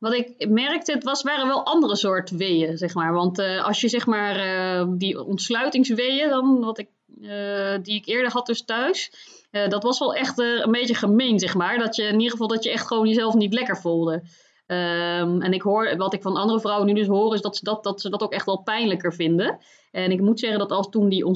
[0.00, 3.12] wat ik merkte, het was, waren wel andere soort weeën, zeg maar.
[3.12, 6.88] Want uh, als je zeg maar uh, die ontsluitingsweeën, dan, wat ik,
[7.20, 9.12] uh, die ik eerder had dus thuis,
[9.50, 11.78] dat was wel echt een beetje gemeen, zeg maar.
[11.78, 14.22] Dat je in ieder geval dat je echt gewoon jezelf niet lekker voelde.
[14.66, 17.64] Ehm, en ik hoor, wat ik van andere vrouwen nu dus hoor, is dat ze
[17.64, 19.58] dat, dat ze dat ook echt wel pijnlijker vinden.
[19.90, 21.32] En ik moet zeggen dat als toen, die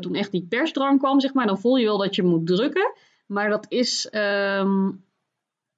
[0.00, 2.92] toen echt die persdrang kwam, zeg maar, dan voel je wel dat je moet drukken.
[3.26, 5.04] Maar dat is, um,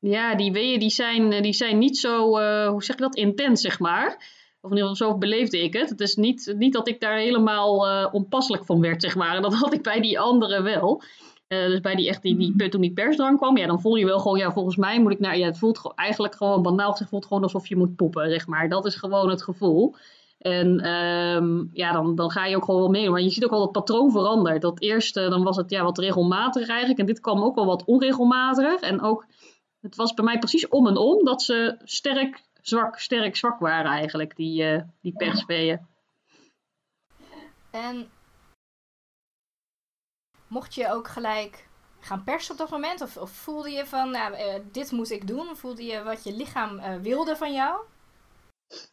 [0.01, 3.61] ja, die weeën die zijn, die zijn niet zo, uh, hoe zeg je dat, intens,
[3.61, 4.37] zeg maar.
[4.61, 5.91] Of in ieder geval zo beleefde ik het.
[5.91, 9.37] Het is niet, niet dat ik daar helemaal uh, onpasselijk van werd, zeg maar.
[9.37, 11.03] En dat had ik bij die anderen wel.
[11.49, 14.05] Uh, dus bij die echt die, die, toen die persdrang kwam, ja, dan voel je
[14.05, 17.11] wel gewoon, ja, volgens mij moet ik naar, ja, het voelt eigenlijk gewoon banaal gezegd,
[17.11, 18.69] voelt gewoon alsof je moet poepen, zeg maar.
[18.69, 19.95] Dat is gewoon het gevoel.
[20.39, 23.11] En um, ja, dan, dan ga je ook gewoon wel mee.
[23.11, 24.63] Maar je ziet ook wel dat het patroon verandert.
[24.63, 27.01] Dat eerste, dan was het ja, wat regelmatig eigenlijk.
[27.01, 28.81] En dit kwam ook wel wat onregelmatig.
[28.81, 29.27] En ook,
[29.81, 33.91] het was bij mij precies om en om dat ze sterk, zwak, sterk, zwak waren
[33.91, 35.87] eigenlijk, die, uh, die persveeën.
[37.71, 38.11] En
[40.47, 41.69] mocht je ook gelijk
[42.01, 43.01] gaan persen op dat moment?
[43.01, 45.57] Of, of voelde je van, nou, uh, dit moet ik doen?
[45.57, 47.81] Voelde je wat je lichaam uh, wilde van jou?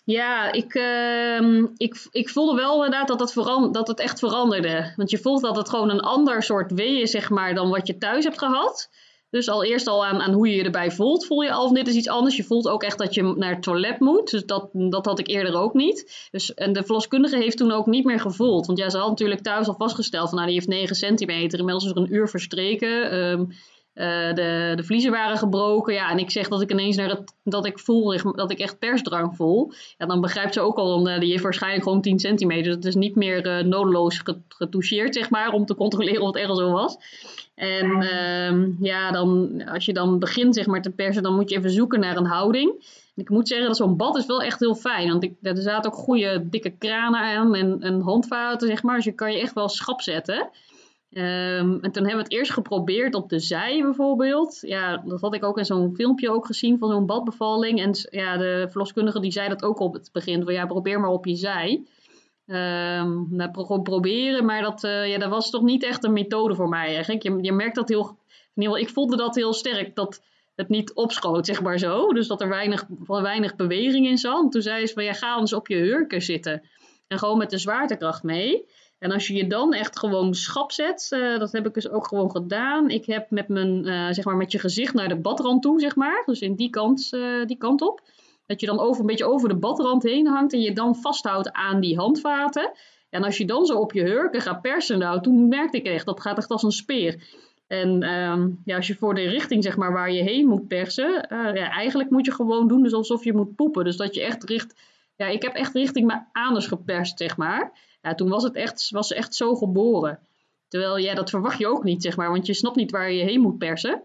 [0.04, 4.94] Ja, ik, uh, ik, ik voelde wel inderdaad dat het, veran dat het echt veranderde.
[4.96, 7.98] Want je voelt dat het gewoon een ander soort weeën, zeg maar, dan wat je
[7.98, 8.90] thuis hebt gehad.
[9.36, 11.76] Dus al eerst al aan, aan hoe je je erbij voelt, voel je al van
[11.76, 12.36] dit is iets anders.
[12.36, 14.32] Je voelt ook echt dat je naar het toilet moet.
[14.32, 16.28] Dus dat, dat had ik eerder ook niet.
[16.32, 18.66] Dus, en de verloskundige heeft toen ook niet meer gevoeld.
[18.66, 21.60] Want ja, ze had natuurlijk thuis al vastgesteld van nou, die heeft 9 centimeter.
[21.60, 23.16] Inmiddels is er een uur verstreken.
[23.16, 23.50] Um,
[23.96, 25.94] uh, de, de vliezen waren gebroken.
[25.94, 28.80] Ja, en ik zeg dat ik ineens naar het, dat ik voel, dat ik echt
[28.80, 29.72] persdrang voel.
[29.98, 32.64] Ja, dan begrijpt ze ook al, uh, die heeft waarschijnlijk gewoon 10 centimeter.
[32.64, 36.36] Dus het is niet meer uh, nodeloos getoucheerd, zeg maar, om te controleren of het
[36.36, 36.98] echt zo was.
[37.56, 41.58] En uh, ja, dan, als je dan begint zeg maar, te persen, dan moet je
[41.58, 42.72] even zoeken naar een houding.
[43.16, 45.10] En ik moet zeggen dat zo'n bad is wel echt heel fijn.
[45.10, 48.96] Want ik, er zaten ook goede dikke kranen aan en, en handvaten, zeg maar.
[48.96, 50.50] Dus je kan je echt wel schap zetten.
[51.12, 54.58] Um, en toen hebben we het eerst geprobeerd op de zij bijvoorbeeld.
[54.62, 57.82] Ja, dat had ik ook in zo'n filmpje ook gezien van zo'n badbevalling.
[57.82, 60.44] En ja, de verloskundige die zei dat ook op het begin.
[60.44, 61.84] Van ja, probeer maar op je zij.
[62.48, 66.56] Um, nou, pro proberen, maar dat, uh, ja, dat was toch niet echt een methode
[66.56, 67.24] voor mij eigenlijk.
[67.24, 68.18] Je, je merkt dat heel,
[68.56, 70.22] geval, ik voelde dat heel sterk, dat
[70.56, 72.14] het niet opschoot, zeg maar zo.
[72.14, 74.52] Dus dat er weinig, weinig beweging in zat.
[74.52, 76.64] toen zei ze van, ja, ga eens op je hurken zitten.
[77.08, 78.66] En gewoon met de zwaartekracht mee.
[79.00, 82.08] En als je je dan echt gewoon schap zet, uh, dat heb ik dus ook
[82.08, 82.90] gewoon gedaan.
[82.90, 85.96] Ik heb met, mijn, uh, zeg maar met je gezicht naar de badrand toe, zeg
[85.96, 86.24] maar.
[86.26, 87.10] Dus in die kant,
[87.46, 88.02] die kant op.
[88.46, 91.52] Dat je dan over, een beetje over de badrand heen hangt en je dan vasthoudt
[91.52, 92.72] aan die handvaten.
[93.10, 96.06] En als je dan zo op je hurken gaat persen, nou, toen merkte ik echt,
[96.06, 97.44] dat gaat echt als een speer.
[97.68, 101.28] En uh, ja, als je voor de richting, zeg maar, waar je heen moet persen,
[101.30, 103.84] ja, eigenlijk moet je gewoon doen dus alsof je moet poepen.
[103.84, 104.76] Dus dat je echt richt,
[105.16, 107.74] ja, ik heb echt richting mijn anus geperst, zeg maar
[108.06, 110.20] ja, toen was het echt, was echt zo geboren.
[110.68, 113.24] Terwijl ja, dat verwacht je ook niet, zeg maar, want je snapt niet waar je
[113.24, 114.02] heen moet persen.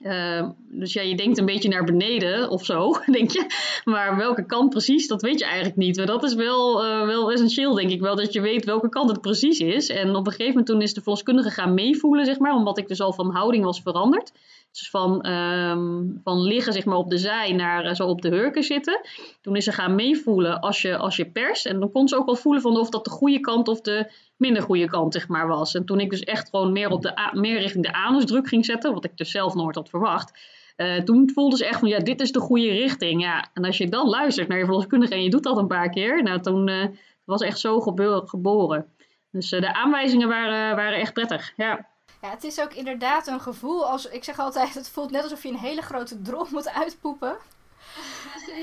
[0.00, 3.46] Uh, dus ja, je denkt een beetje naar beneden of zo, denk je.
[3.84, 5.96] Maar welke kant precies, dat weet je eigenlijk niet.
[5.96, 9.10] Maar dat is wel, uh, wel essentieel, denk ik wel, dat je weet welke kant
[9.10, 9.88] het precies is.
[9.88, 12.88] En op een gegeven moment toen is de verloskundige gaan meevoelen, zeg maar, omdat ik
[12.88, 14.32] dus al van houding was veranderd.
[14.72, 18.28] Dus van, um, van liggen zeg maar, op de zij naar uh, zo op de
[18.28, 19.00] hurken zitten.
[19.40, 21.66] Toen is ze gaan meevoelen als je, als je perst.
[21.66, 24.12] En dan kon ze ook wel voelen van of dat de goede kant of de
[24.36, 25.74] minder goede kant zeg maar, was.
[25.74, 28.94] En toen ik dus echt gewoon meer, op de, meer richting de anusdruk ging zetten,
[28.94, 30.38] wat ik dus zelf nooit had verwacht.
[30.76, 33.22] Uh, toen voelde ze echt van ja, dit is de goede richting.
[33.22, 35.90] Ja, en als je dan luistert naar je verloskundige en je doet dat een paar
[35.90, 36.84] keer, nou, toen uh,
[37.24, 38.86] was echt zo geboren.
[39.30, 41.52] Dus de aanwijzingen waren, waren echt prettig.
[41.56, 41.89] Ja.
[42.20, 45.42] Ja, het is ook inderdaad een gevoel als, ik zeg altijd, het voelt net alsof
[45.42, 47.36] je een hele grote drol moet uitpoepen.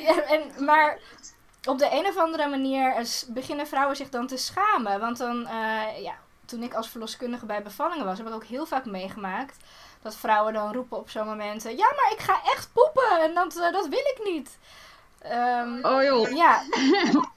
[0.05, 0.99] ja, en, maar
[1.63, 4.99] op de een of andere manier beginnen vrouwen zich dan te schamen.
[4.99, 6.15] Want dan, uh, ja,
[6.45, 9.57] toen ik als verloskundige bij bevallingen was, heb ik ook heel vaak meegemaakt
[10.01, 13.55] dat vrouwen dan roepen op zo'n momenten: Ja, maar ik ga echt poepen en dat,
[13.55, 14.57] uh, dat wil ik niet.
[15.25, 16.31] Um, oh joh.
[16.31, 16.61] Ja.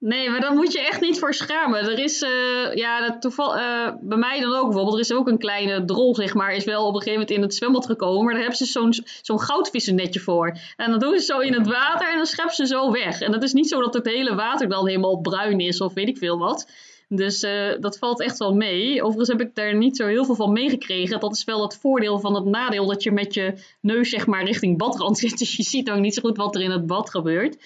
[0.00, 1.80] Nee, maar dan moet je echt niet voor schamen.
[1.80, 5.38] Er is, uh, ja, toeval, uh, bij mij dan ook bijvoorbeeld, er is ook een
[5.38, 8.24] kleine drol, zeg maar, is wel op een gegeven moment in het zwembad gekomen.
[8.24, 10.58] Maar daar hebben ze zo'n zo'n goudvissennetje voor.
[10.76, 13.20] En dan doen ze zo in het water en dan scheppen ze zo weg.
[13.20, 16.08] En dat is niet zo dat het hele water dan helemaal bruin is of weet
[16.08, 16.70] ik veel wat.
[17.08, 19.02] Dus uh, dat valt echt wel mee.
[19.02, 21.20] Overigens heb ik daar niet zo heel veel van meegekregen.
[21.20, 24.44] Dat is wel het voordeel van het nadeel dat je met je neus zeg maar
[24.44, 25.38] richting badrand zit.
[25.38, 27.56] Dus je ziet ook niet zo goed wat er in het bad gebeurt.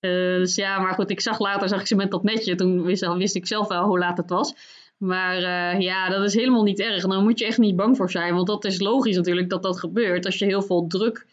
[0.00, 2.54] Uh, dus ja, maar goed, ik zag later zag ik ze met dat netje.
[2.54, 4.54] Toen wist, wist ik zelf wel hoe laat het was.
[4.96, 7.02] Maar uh, ja, dat is helemaal niet erg.
[7.02, 8.34] En daar moet je echt niet bang voor zijn.
[8.34, 10.26] Want dat is logisch natuurlijk dat dat gebeurt.
[10.26, 11.26] Als je heel veel druk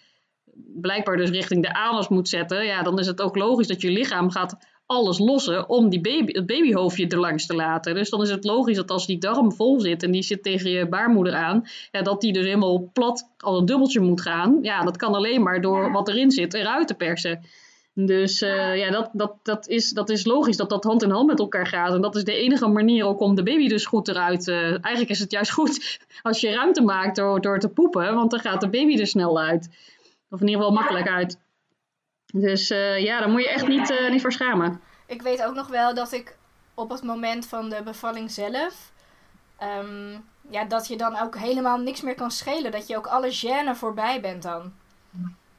[0.81, 2.65] blijkbaar dus richting de anus moet zetten.
[2.65, 6.31] Ja, dan is het ook logisch dat je lichaam gaat alles lossen om die baby,
[6.31, 7.95] het babyhoofdje erlangs te laten.
[7.95, 10.69] Dus dan is het logisch dat als die darm vol zit en die zit tegen
[10.69, 14.59] je baarmoeder aan, ja, dat die dus helemaal plat als een dubbeltje moet gaan.
[14.61, 17.45] Ja, dat kan alleen maar door wat erin zit eruit te persen.
[17.93, 21.27] Dus uh, ja, dat, dat, dat, is, dat is logisch dat dat hand in hand
[21.27, 21.93] met elkaar gaat.
[21.93, 24.47] En dat is de enige manier ook om de baby dus goed eruit...
[24.47, 28.15] Uh, eigenlijk is het juist goed als je ruimte maakt door, door te poepen.
[28.15, 29.69] Want dan gaat de baby er snel uit.
[30.29, 31.39] Of in ieder geval makkelijk uit.
[32.33, 34.81] Dus uh, ja, daar moet je echt niet, niet voor schamen.
[35.07, 36.37] Ik weet ook nog wel dat ik
[36.73, 38.91] op het moment van de bevalling zelf...
[39.79, 42.71] Um, ja, dat je dan ook helemaal niks meer kan schelen.
[42.71, 44.73] Dat je ook alle gêne voorbij bent dan.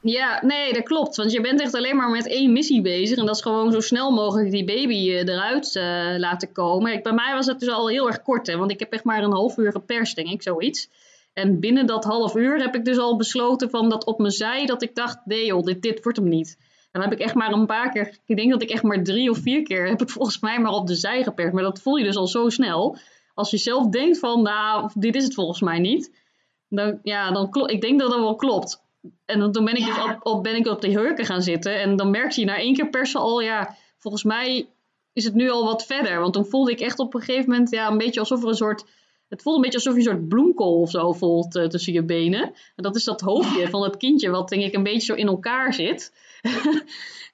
[0.06, 1.16] Ja, nee, dat klopt.
[1.16, 3.18] Want je bent echt alleen maar met één missie bezig.
[3.18, 6.92] En dat is gewoon zo snel mogelijk die baby uh, eruit uh, laten komen.
[6.92, 9.04] Ik, bij mij was het dus al heel erg kort, hè, want ik heb echt
[9.04, 10.88] maar een half uur geperst, denk ik, zoiets.
[11.32, 14.66] En binnen dat half uur heb ik dus al besloten van dat op mijn zij,
[14.66, 16.56] dat ik dacht, nee joh, dit, dit wordt hem niet.
[16.60, 19.02] En dan heb ik echt maar een paar keer, ik denk dat ik echt maar
[19.02, 21.52] drie of vier keer heb ik volgens mij maar op de zij geperst.
[21.52, 22.96] Maar dat voel je dus al zo snel.
[23.34, 26.22] Als je zelf denkt van, nou, dit is het volgens mij niet.
[26.68, 27.70] Dan, ja, dan klopt.
[27.70, 28.84] Ik denk dat dat wel klopt.
[29.24, 31.80] En toen ben ik, dus ben ik op de hurken gaan zitten.
[31.80, 34.68] En dan merkte je na één keer persen al, ja, volgens mij
[35.12, 36.20] is het nu al wat verder.
[36.20, 38.54] Want toen voelde ik echt op een gegeven moment, ja, een beetje alsof er een
[38.54, 38.84] soort...
[39.28, 42.02] Het voelde een beetje alsof je een soort bloemkool of zo voelt uh, tussen je
[42.02, 42.42] benen.
[42.42, 45.26] En dat is dat hoofdje van het kindje, wat denk ik een beetje zo in
[45.26, 46.12] elkaar zit.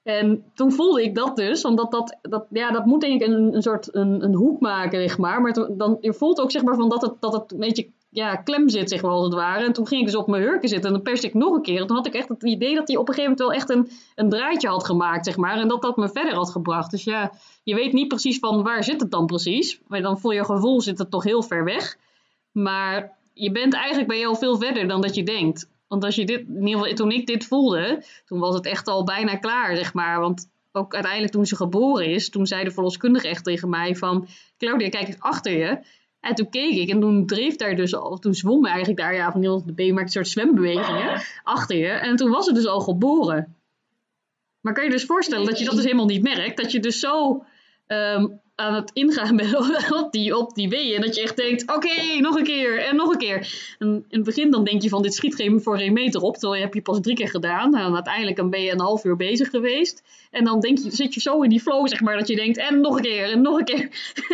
[0.03, 3.55] en toen voelde ik dat dus, omdat dat, dat, ja, dat moet denk ik een,
[3.55, 5.41] een soort een, een hoek maken, zeg maar.
[5.41, 8.37] Maar dan, je voelt ook zeg maar van dat het, dat het een beetje ja,
[8.37, 9.65] klem zit, zeg maar, als het ware.
[9.65, 11.63] En toen ging ik dus op mijn hurken zitten en dan perste ik nog een
[11.63, 11.81] keer.
[11.81, 13.71] En toen had ik echt het idee dat hij op een gegeven moment wel echt
[13.71, 15.59] een, een draadje had gemaakt, zeg maar.
[15.59, 16.91] En dat dat me verder had gebracht.
[16.91, 19.81] Dus ja, je weet niet precies van waar zit het dan precies.
[19.87, 21.97] Maar dan voor je gevoel zit het toch heel ver weg.
[22.53, 25.69] Maar je bent eigenlijk bij jou veel verder dan dat je denkt.
[25.89, 28.89] Want als je dit, in ieder geval, toen ik dit voelde, toen was het echt
[28.89, 30.21] al bijna klaar, zeg maar.
[30.21, 34.29] Want ook uiteindelijk toen ze geboren is, toen zei de verloskundige echt tegen mij van...
[34.59, 35.81] Claudia, kijk eens achter je.
[36.21, 39.33] En toen keek ik en toen dreef daar dus al, toen zwom eigenlijk daar, ja,
[39.33, 41.89] van heel de been maakt een soort zwembewegingen achter je.
[41.89, 43.57] En toen was het dus al geboren.
[44.61, 46.57] Maar kan je dus voorstellen dat je dat dus helemaal niet merkt?
[46.57, 47.45] Dat je dus zo
[47.87, 49.55] um, aan het ingaan bent
[50.03, 50.97] op die, op die weeën.
[50.97, 53.75] En dat je echt denkt, oké, nog een keer en nog een keer.
[53.79, 56.33] En in het begin dan denk je van, dit schiet geen voor geen meter op.
[56.33, 57.77] Terwijl je heb je pas drie keer gedaan.
[57.77, 60.03] En uiteindelijk ben je een half uur bezig geweest.
[60.31, 62.59] En dan denk je, zit je zo in die flow, zeg maar, dat je denkt,
[62.59, 63.89] en nog een keer, en nog een keer.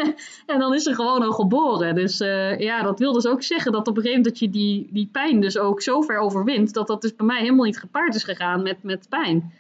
[0.47, 1.95] en dan is er gewoon al geboren.
[1.95, 4.59] Dus uh, ja, dat wil dus ook zeggen dat op een gegeven moment dat je
[4.59, 6.75] die, die pijn dus ook zo ver overwint.
[6.75, 9.53] Dat dat dus bij mij helemaal niet gepaard is gegaan met, met pijn.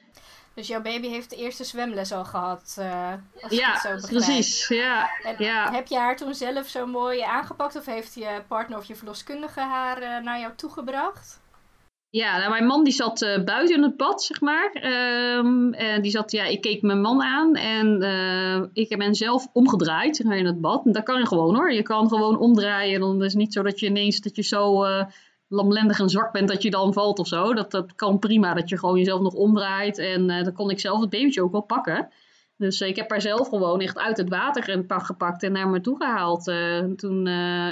[0.56, 2.76] Dus jouw baby heeft de eerste zwemles al gehad.
[2.78, 4.68] Uh, als ja, het zo precies.
[4.68, 5.72] Ja, en ja.
[5.72, 7.76] Heb je haar toen zelf zo mooi aangepakt?
[7.76, 11.40] Of heeft je partner of je verloskundige haar uh, naar jou toegebracht?
[12.10, 14.70] Ja, nou, mijn man die zat uh, buiten in het bad, zeg maar.
[15.36, 18.02] Um, en die zat, ja, ik keek mijn man aan en
[18.72, 20.86] ik ben zelf omgedraaid zeg maar, in het bad.
[20.86, 21.72] En dat kan je gewoon hoor.
[21.72, 23.00] Je kan gewoon omdraaien.
[23.00, 24.86] Dan is het niet zo dat je ineens dat je zo
[25.48, 27.54] lamlendig en zwak bent dat je dan valt of zo.
[27.54, 29.98] Dat, dat kan prima, dat je gewoon jezelf nog omdraait.
[29.98, 32.08] En uh, dan kon ik zelf het babytje ook wel pakken.
[32.56, 35.80] Dus uh, ik heb haar zelf gewoon echt uit het water gepakt en naar me
[35.80, 36.48] toe gehaald.
[36.48, 37.26] Uh, toen,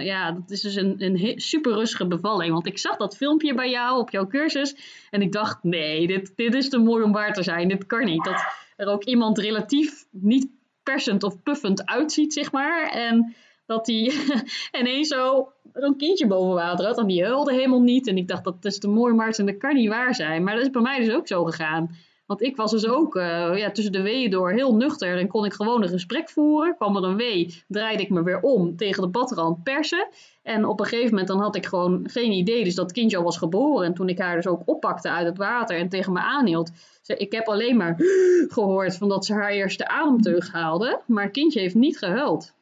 [0.04, 2.52] ja, dat is dus een, een super rustige bevalling.
[2.52, 4.76] Want ik zag dat filmpje bij jou op jouw cursus.
[5.10, 7.68] En ik dacht, nee, dit, dit is te mooi om waar te zijn.
[7.68, 8.24] Dit kan niet.
[8.24, 8.44] Dat
[8.76, 10.48] er ook iemand relatief niet
[10.82, 12.90] persend of puffend uitziet, zeg maar.
[12.90, 13.34] En
[13.66, 14.12] dat hij
[14.80, 16.98] ineens zo een kindje boven water had.
[16.98, 18.06] En die huilde helemaal niet.
[18.06, 19.46] En ik dacht, dat is te mooi, Maarten.
[19.46, 20.42] Dat kan niet waar zijn.
[20.42, 21.96] Maar dat is bij mij dus ook zo gegaan.
[22.26, 25.18] Want ik was dus ook uh, ja, tussen de weeën door heel nuchter.
[25.18, 26.76] En kon ik gewoon een gesprek voeren.
[26.76, 30.08] Kwam er een wee, draaide ik me weer om tegen de badrand persen.
[30.42, 32.64] En op een gegeven moment dan had ik gewoon geen idee.
[32.64, 33.86] Dus dat kindje al was geboren.
[33.86, 36.70] En toen ik haar dus ook oppakte uit het water en tegen me aanhield.
[37.06, 37.96] Ik heb alleen maar
[38.54, 41.00] gehoord van dat ze haar eerste ademteug haalde.
[41.06, 42.54] Maar het kindje heeft niet gehuild.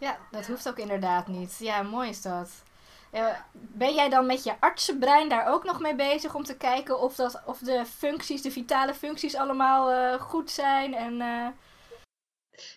[0.00, 1.56] Ja, dat hoeft ook inderdaad niet.
[1.58, 2.50] Ja, mooi is dat.
[3.14, 7.00] Uh, ben jij dan met je artsenbrein daar ook nog mee bezig om te kijken
[7.00, 10.94] of, dat, of de functies, de vitale functies allemaal uh, goed zijn?
[10.94, 11.46] En, uh...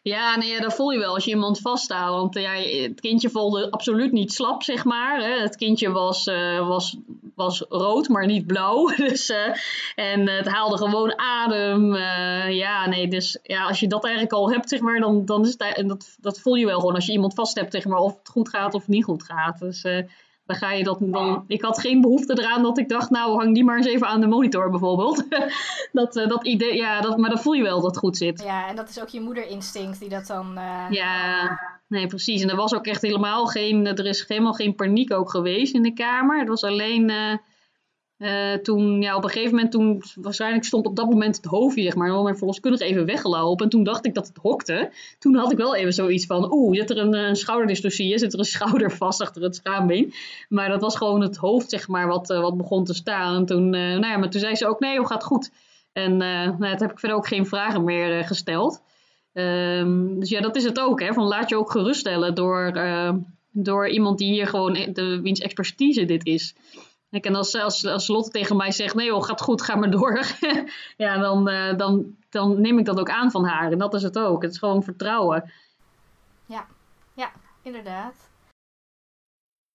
[0.01, 2.19] Ja, nee, dat voel je wel als je iemand vasthoudt.
[2.19, 5.21] Want ja, het kindje voelde absoluut niet slap, zeg maar.
[5.21, 5.41] Hè.
[5.41, 6.97] Het kindje was, uh, was,
[7.35, 8.91] was rood, maar niet blauw.
[9.03, 9.55] Dus, uh,
[9.95, 11.95] en het haalde gewoon adem.
[12.51, 15.55] Ja, nee, dus ja, als je dat eigenlijk al hebt, zeg maar, dan, dan is
[15.57, 18.29] het, dat, dat voel je wel gewoon als je iemand vast hebt, maar, of het
[18.29, 19.59] goed gaat of niet goed gaat.
[19.59, 19.85] Dus
[20.45, 21.43] dan ga je dat dan.
[21.47, 24.21] Ik had geen behoefte eraan dat ik dacht, nou hang die maar eens even aan
[24.21, 25.23] de monitor bijvoorbeeld.
[25.91, 28.41] dat, uh, dat idee, ja, dat, maar dan voel je wel dat het goed zit.
[28.43, 30.57] Ja, en dat is ook je moederinstinct die dat dan.
[30.57, 30.85] Uh...
[30.89, 32.41] Ja, nee, precies.
[32.41, 35.83] En er was ook echt helemaal geen, er is helemaal geen paniek ook geweest in
[35.83, 36.39] de kamer.
[36.39, 37.09] Het was alleen.
[37.09, 37.33] Uh,
[38.23, 41.83] Uh, toen, ja, op een gegeven moment, toen waarschijnlijk stond op dat moment het hoofdje,
[41.83, 43.63] zeg maar, mijn verloskundige even weggelopen.
[43.65, 44.91] En toen dacht ik dat het hokte.
[45.19, 48.45] Toen had ik wel even zoiets van, oeh, zit er een, een zit er een
[48.45, 50.13] schouder vast achter het schaambeen.
[50.49, 53.35] Maar dat was gewoon het hoofd, zeg maar, wat, uh, wat begon te staan.
[53.35, 55.51] En toen, uh, nou ja, maar toen zei ze ook, nee, hoe gaat goed?
[55.93, 58.81] En nou, toen heb ik verder ook geen vragen meer gesteld.
[59.33, 62.73] Um, dus ja, dat is het ook, hè, van laat je ook geruststellen door,
[63.51, 66.55] door iemand die hier gewoon, de, wiens expertise dit is.
[67.21, 70.25] En als, als, als Lotte tegen mij zegt, nee joh, gaat goed, ga maar door.
[70.97, 73.71] ja, dan, uh, dan, dan neem ik dat ook aan van haar.
[73.71, 74.41] En dat is het ook.
[74.41, 75.51] Het is gewoon vertrouwen.
[76.45, 76.65] Ja,
[77.13, 78.13] ja, inderdaad.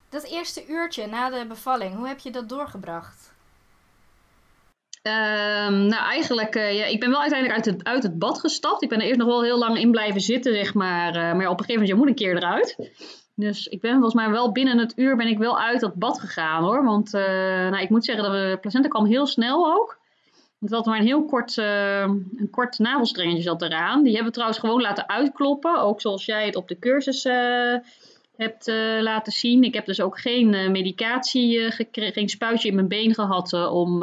[0.09, 3.37] Dat eerste uurtje na de bevalling, hoe heb je dat doorgebracht?
[5.03, 8.83] Um, nou, eigenlijk, uh, ja, ik ben wel uiteindelijk uit het, uit het bad gestapt.
[8.83, 11.16] Ik ben er eerst nog wel heel lang in blijven zitten, zeg maar.
[11.16, 12.77] Uh, maar op een gegeven moment, je moet een keer eruit.
[13.38, 16.20] Dus ik ben volgens mij wel binnen het uur ben ik wel uit dat bad
[16.20, 16.85] gegaan hoor.
[16.85, 17.22] Want uh,
[17.70, 19.98] nou, ik moet zeggen dat de placenta kwam heel snel ook.
[20.61, 24.03] Het had maar een heel kort, uh, een kort navelstrengetje zat eraan.
[24.03, 25.81] Die hebben we trouwens gewoon laten uitkloppen.
[25.81, 27.24] Ook zoals jij het op de cursus
[28.38, 28.66] hebt
[29.01, 29.62] laten zien.
[29.62, 34.03] Ik heb dus ook geen medicatie gekregen, geen spuitje in mijn been gehad om,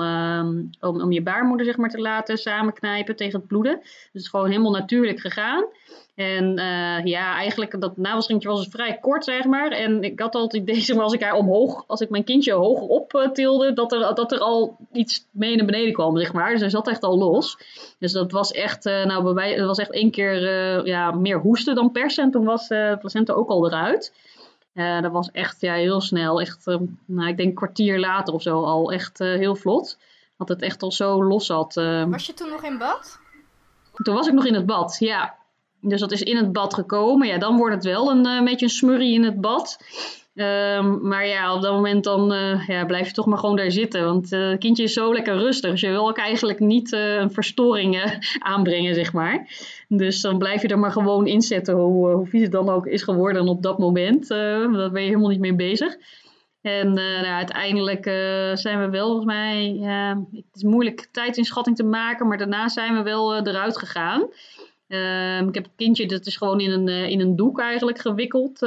[0.79, 3.79] om, om je baarmoeder zeg maar, te laten samenknijpen tegen het bloeden.
[3.81, 5.65] Dus het is gewoon helemaal natuurlijk gegaan.
[6.15, 6.53] En
[7.03, 9.71] ja, eigenlijk dat navelstringetje was dus vrij kort, zeg maar.
[9.71, 13.29] En ik had altijd deze, als ik haar omhoog, als ik mijn kindje hoger op
[13.33, 16.51] tilde, dat er, dat er al iets mee naar beneden kwam, zeg maar.
[16.51, 17.57] Dus hij zat echt al los.
[17.99, 20.35] Dus dat was echt, nou bij mij, dat was echt één keer
[20.87, 22.23] ja, meer hoesten dan persen.
[22.23, 24.13] En toen was de placenta ook al eruit.
[24.75, 26.41] Dat was echt ja, heel snel.
[26.41, 26.65] Echt,
[27.05, 28.91] nou, ik denk een kwartier later of zo al.
[28.91, 29.97] Echt heel vlot.
[30.37, 31.73] Dat het echt al zo los zat.
[32.09, 33.19] Was je toen nog in bad?
[33.93, 35.35] Toen was ik nog in het bad, ja.
[35.81, 37.27] Dus dat is in het bad gekomen.
[37.27, 39.79] Ja, dan wordt het wel een uh, beetje een smurrie in het bad.
[40.35, 43.71] Um, maar ja, op dat moment dan uh, ja, blijf je toch maar gewoon daar
[43.71, 44.05] zitten.
[44.05, 45.71] Want uh, het kindje is zo lekker rustig.
[45.71, 49.47] Dus je wil ook eigenlijk niet een verstoring aanbrengen, zeg maar.
[49.87, 53.03] Dus dan blijf je er maar gewoon inzetten, hoe, hoe vies het dan ook is
[53.03, 54.27] geworden op dat moment.
[54.27, 55.95] daar ben je helemaal niet mee bezig.
[56.61, 58.03] En nou, uiteindelijk
[58.57, 59.77] zijn we wel, volgens mij,
[60.31, 64.29] het is moeilijk tijdinschatting te maken, maar daarna zijn we wel eruit gegaan.
[64.87, 67.99] Uh, ik heb het kindje, dat is gewoon in een, uh, in een doek eigenlijk
[67.99, 68.59] gewikkeld.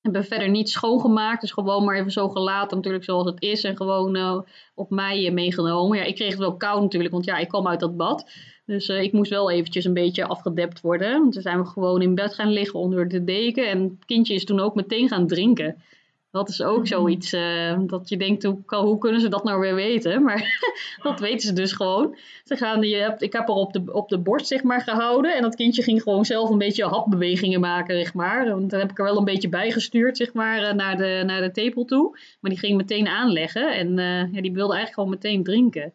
[0.00, 1.40] Hebben verder niet schoongemaakt.
[1.40, 3.64] Dus gewoon maar even zo gelaten natuurlijk zoals het is.
[3.64, 4.40] En gewoon uh,
[4.74, 5.98] op mij meegenomen.
[5.98, 8.30] Ja, ik kreeg het wel koud natuurlijk, want ja, ik kwam uit dat bad.
[8.66, 11.30] Dus ik moest wel eventjes een beetje afgedept worden.
[11.30, 13.68] Toen zijn we gewoon in bed gaan liggen onder de deken.
[13.68, 15.82] En het kindje is toen ook meteen gaan drinken.
[16.30, 16.86] Dat is ook mhm.
[16.86, 20.22] zoiets uh, dat je denkt, hoe, hoe, kunnen ze dat nou weer weten?
[20.30, 20.60] Maar
[21.02, 22.16] dat weten ze dus gewoon.
[22.44, 25.36] Ze gaan, je ik heb er op de, op de borst zeg maar, gehouden.
[25.36, 28.48] En dat kindje ging gewoon zelf een beetje hapbewegingen maken, zeg maar.
[28.48, 31.40] Want dan heb ik er wel een beetje bijgestuurd, zeg maar, eh, naar de, naar
[31.40, 32.18] de tepel toe.
[32.40, 33.74] Maar die ging meteen aanleggen.
[33.74, 35.92] En uh, ja, die wilde eigenlijk gewoon meteen drinken.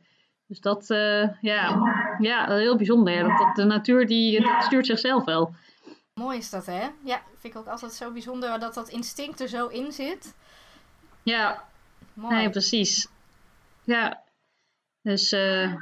[0.47, 1.81] Dus dat, uh, ja,
[2.19, 3.23] ja, heel bijzonder.
[3.23, 5.53] Dat, dat, de natuur die, die stuurt zichzelf wel.
[6.19, 6.89] Mooi is dat, hè?
[7.03, 10.33] Ja, vind ik ook altijd zo bijzonder dat dat instinct er zo in zit.
[11.23, 11.67] Ja,
[12.13, 12.35] Mooi.
[12.35, 13.07] nee, precies.
[13.83, 14.23] Ja,
[15.01, 15.31] dus...
[15.31, 15.75] Uh...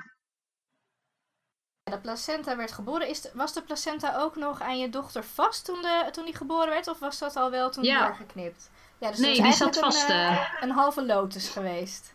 [1.84, 3.08] De placenta werd geboren.
[3.08, 6.70] Is was de placenta ook nog aan je dochter vast toen, de, toen die geboren
[6.70, 6.88] werd?
[6.88, 8.06] Of was dat al wel toen ja.
[8.06, 8.70] doorgeknipt?
[8.98, 10.10] Ja, dus nee, die zat vast.
[10.10, 12.14] Een, uh, een halve lotus geweest.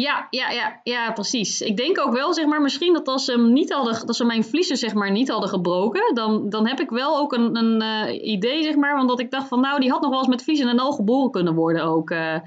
[0.00, 1.60] Ja, ja, ja, ja, precies.
[1.60, 5.10] Ik denk ook wel, zeg maar, misschien dat als ze, dat mijn vliezen zeg maar,
[5.10, 8.96] niet hadden gebroken, dan, dan heb ik wel ook een, een uh, idee, zeg maar,
[8.96, 10.92] want dat ik dacht van, nou, die had nog wel eens met vliezen en al
[10.92, 12.10] geboren kunnen worden ook.
[12.10, 12.38] Uh.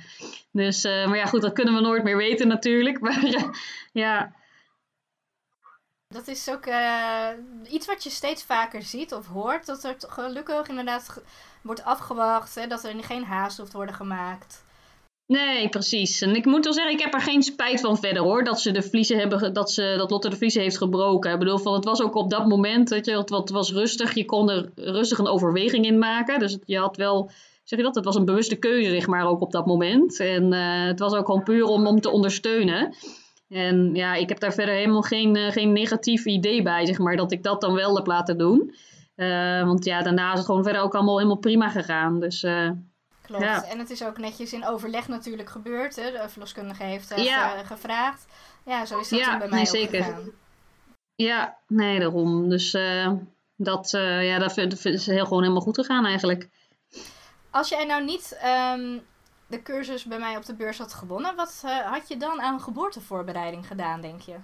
[0.52, 3.00] Dus, uh, maar ja, goed, dat kunnen we nooit meer weten natuurlijk.
[3.06, 3.46] Maar
[3.94, 4.34] ja.
[6.08, 6.66] Dat is ook
[7.70, 11.22] iets wat je steeds vaker ziet of hoort, dat er gelukkig inderdaad
[11.62, 14.64] wordt afgewacht, dat er geen haast hoeft worden gemaakt.
[15.28, 16.22] Nee, precies.
[16.22, 18.44] En ik moet wel zeggen, ik heb er geen spijt van verder hoor.
[18.44, 21.32] Dat ze de vliezen hebben, dat, ze, dat Lotte de vliezen heeft gebroken.
[21.32, 24.14] Ik bedoel, van, het was ook op dat moment, dat je, het, was rustig.
[24.14, 26.40] Je kon er rustig een overweging in maken.
[26.40, 27.32] Dus je had wel,
[27.64, 30.20] zeg je dat, het was een bewuste keuze, zeg maar, ook op dat moment.
[30.20, 32.96] En uh, het was ook gewoon puur om, om te ondersteunen.
[33.50, 37.16] En ja, ik heb daar verder helemaal geen, uh, geen negatief idee bij, zeg maar,
[37.16, 38.74] dat ik dat dan wel heb laten doen.
[39.16, 42.20] Uh, want ja, daarna is het gewoon verder ook allemaal helemaal prima gegaan.
[42.20, 42.46] Dus
[43.22, 43.68] klopt.
[43.68, 45.96] En het is ook netjes in overleg natuurlijk gebeurd.
[45.96, 46.12] Hè?
[46.12, 48.26] De verloskundige heeft uh, gevraagd.
[48.64, 50.04] Ja, zo is dat ja, bij mij nee, zeker.
[50.04, 50.32] Gegaan.
[51.16, 52.50] Ja, nee, daarom.
[52.50, 53.12] Dus uh,
[53.56, 56.50] dat, uh, ja, dat, dat is heel gewoon helemaal goed gegaan eigenlijk.
[57.50, 58.40] Als jij nou niet
[58.74, 59.02] um,
[59.48, 63.68] de cursus bij mij op de beurs had gewonnen, wat had je dan aan geboortevoorbereiding
[63.68, 64.36] gedaan, denk je?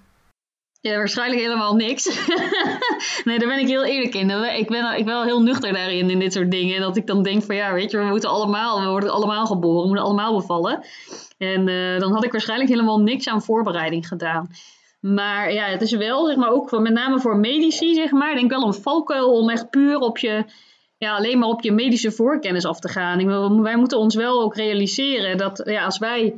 [0.82, 2.06] Ja, waarschijnlijk helemaal niks.
[3.26, 4.30] nee, daar ben ik heel eerlijk in.
[4.30, 6.82] Ik ben, ik ben wel heel nuchter daarin, in dit soort dingen.
[6.82, 9.82] Dat ik dan denk van, ja, weet je, we moeten allemaal, we worden allemaal geboren,
[9.82, 10.86] we moeten allemaal bevallen.
[11.38, 14.50] En uh, dan had ik waarschijnlijk helemaal niks aan voorbereiding gedaan.
[15.00, 18.52] Maar ja, het is wel, zeg maar, ook met name voor medici, zeg maar, denk
[18.52, 20.46] wel een valkuil om echt puur op je,
[20.98, 23.20] ja, alleen maar op je medische voorkennis af te gaan.
[23.20, 23.28] Ik,
[23.62, 26.34] wij moeten ons wel ook realiseren dat, ja, als wij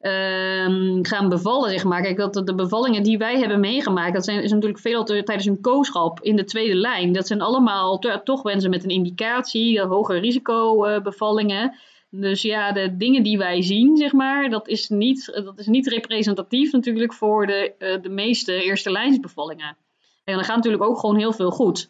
[0.00, 2.02] Ehm, gaan bevallen, zeg maar.
[2.02, 5.60] Kijk, dat de bevallingen die wij hebben meegemaakt, dat zijn, is natuurlijk veel tijdens een
[5.60, 7.12] kooschap in de tweede lijn.
[7.12, 11.74] Dat zijn allemaal toch mensen met een indicatie, hoger risico uh, bevallingen.
[12.10, 15.86] Dus ja, de dingen die wij zien, zeg maar, dat is niet, dat is niet
[15.86, 19.76] representatief natuurlijk voor de, de meeste eerste lijnsbevallingen.
[20.24, 21.88] En dan gaat natuurlijk ook gewoon heel veel goed.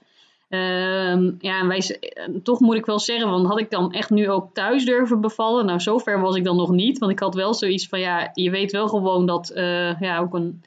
[0.52, 1.98] Um, ja, en wij,
[2.42, 5.66] toch moet ik wel zeggen, want had ik dan echt nu ook thuis durven bevallen?
[5.66, 6.98] Nou, zover was ik dan nog niet.
[6.98, 10.34] Want ik had wel zoiets van, ja, je weet wel gewoon dat, uh, ja, ook
[10.34, 10.62] een,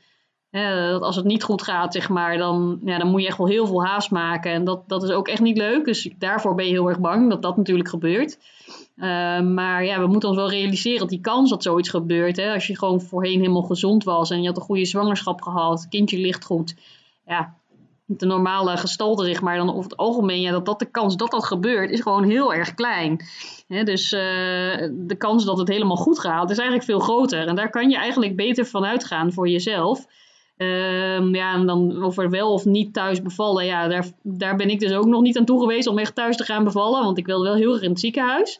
[0.51, 3.37] uh, dat als het niet goed gaat, zeg maar, dan, ja, dan moet je echt
[3.37, 4.51] wel heel veel haast maken.
[4.51, 5.85] En dat, dat is ook echt niet leuk.
[5.85, 8.37] Dus daarvoor ben je heel erg bang dat dat natuurlijk gebeurt.
[8.95, 12.53] Uh, maar ja, we moeten ons wel realiseren dat die kans dat zoiets gebeurt, hè,
[12.53, 16.17] als je gewoon voorheen helemaal gezond was en je had een goede zwangerschap gehad, kindje
[16.17, 16.75] ligt goed,
[17.25, 17.55] ja,
[18.05, 21.31] de normale gestalte, zeg maar, dan over het algemeen, ja, dat, dat de kans dat
[21.31, 23.25] dat gebeurt, is gewoon heel erg klein.
[23.67, 24.21] dus uh,
[24.91, 27.47] de kans dat het helemaal goed gaat, is eigenlijk veel groter.
[27.47, 30.05] En daar kan je eigenlijk beter van uitgaan voor jezelf.
[30.57, 34.79] Uh, ja, en dan over wel of niet thuis bevallen, ja, daar, daar ben ik
[34.79, 37.25] dus ook nog niet aan toe geweest om echt thuis te gaan bevallen, want ik
[37.25, 38.59] wil wel heel erg in het ziekenhuis.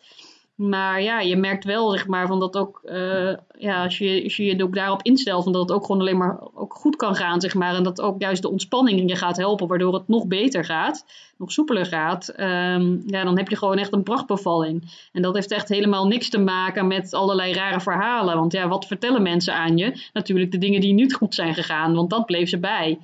[0.70, 4.36] Maar ja, je merkt wel, zeg maar, van dat ook, uh, ja, als je, als
[4.36, 7.16] je je ook daarop instelt, van dat het ook gewoon alleen maar ook goed kan
[7.16, 7.76] gaan, zeg maar.
[7.76, 11.06] En dat ook juist de ontspanning je gaat helpen, waardoor het nog beter gaat,
[11.38, 12.34] nog soepeler gaat.
[12.40, 15.08] Um, ja, dan heb je gewoon echt een prachtbevalling.
[15.12, 18.36] En dat heeft echt helemaal niks te maken met allerlei rare verhalen.
[18.36, 20.10] Want ja, wat vertellen mensen aan je?
[20.14, 23.00] Natuurlijk de dingen die niet goed zijn gegaan, want dat bleef ze bij.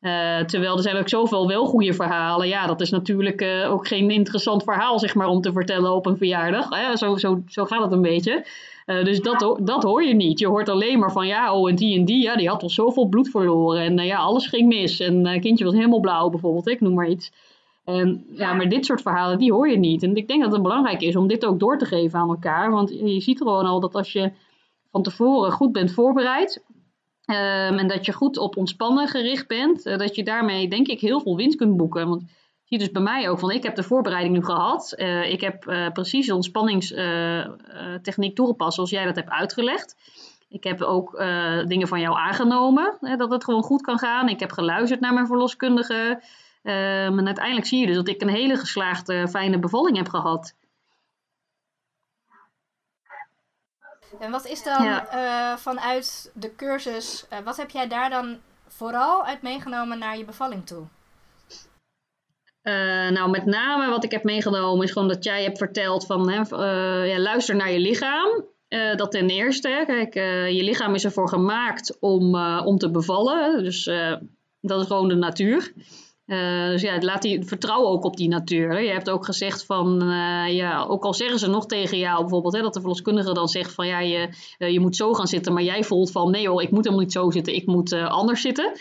[0.00, 2.48] Uh, terwijl er zijn ook zoveel wel goede verhalen.
[2.48, 6.06] Ja, dat is natuurlijk uh, ook geen interessant verhaal zeg maar, om te vertellen op
[6.06, 6.98] een verjaardag.
[6.98, 8.46] Zo, zo, zo gaat het een beetje.
[8.86, 10.38] Uh, dus dat, dat hoor je niet.
[10.38, 12.70] Je hoort alleen maar van ja, oh en die en die, ja, die had al
[12.70, 13.82] zoveel bloed verloren.
[13.82, 15.00] En ja, alles ging mis.
[15.00, 17.32] En kindje was helemaal blauw bijvoorbeeld, ik noem maar iets.
[17.84, 20.02] En ja, maar dit soort verhalen, die hoor je niet.
[20.02, 22.70] En ik denk dat het belangrijk is om dit ook door te geven aan elkaar.
[22.70, 24.32] Want je ziet gewoon al dat als je
[24.90, 26.64] van tevoren goed bent voorbereid,
[27.30, 29.86] Um, en dat je goed op ontspannen gericht bent.
[29.86, 32.08] Uh, dat je daarmee denk ik heel veel winst kunt boeken.
[32.08, 32.22] Want
[32.64, 34.94] zie dus bij mij ook van ik heb de voorbereiding nu gehad.
[34.96, 39.96] Uh, ik heb uh, precies de ontspanningstechniek toegepast zoals jij dat hebt uitgelegd.
[40.48, 41.22] Ik heb ook
[41.66, 44.28] dingen van jou aangenomen, hè, dat het gewoon goed kan gaan.
[44.28, 46.22] Ik heb geluisterd naar mijn verloskundige.
[46.62, 50.54] Um, en uiteindelijk zie je dus dat ik een hele geslaagde, fijne bevalling heb gehad.
[54.18, 58.38] En wat is dan uh, vanuit de cursus, uh, wat heb jij daar dan
[58.68, 60.84] vooral uit meegenomen naar je bevalling toe?
[62.62, 66.30] Uh, nou, met name wat ik heb meegenomen is gewoon dat jij hebt verteld van
[66.30, 66.36] hè,
[67.04, 68.44] ja, luister naar je lichaam.
[68.96, 70.14] dat ten eerste, kijk,
[70.54, 73.64] je lichaam is ervoor gemaakt om, om te bevallen.
[73.64, 73.84] Dus
[74.60, 75.72] dat is gewoon de natuur.
[76.30, 78.82] Uh, dus ja, laat die, vertrouw ook op die natuur.
[78.82, 82.54] Je hebt ook gezegd van, uh, ja, ook al zeggen ze nog tegen jou bijvoorbeeld,
[82.54, 84.28] hè, dat de verloskundige dan zegt van, ja, je,
[84.58, 87.04] uh, je moet zo gaan zitten, maar jij voelt van, nee hoor, ik moet helemaal
[87.04, 88.72] niet zo zitten, ik moet anders zitten.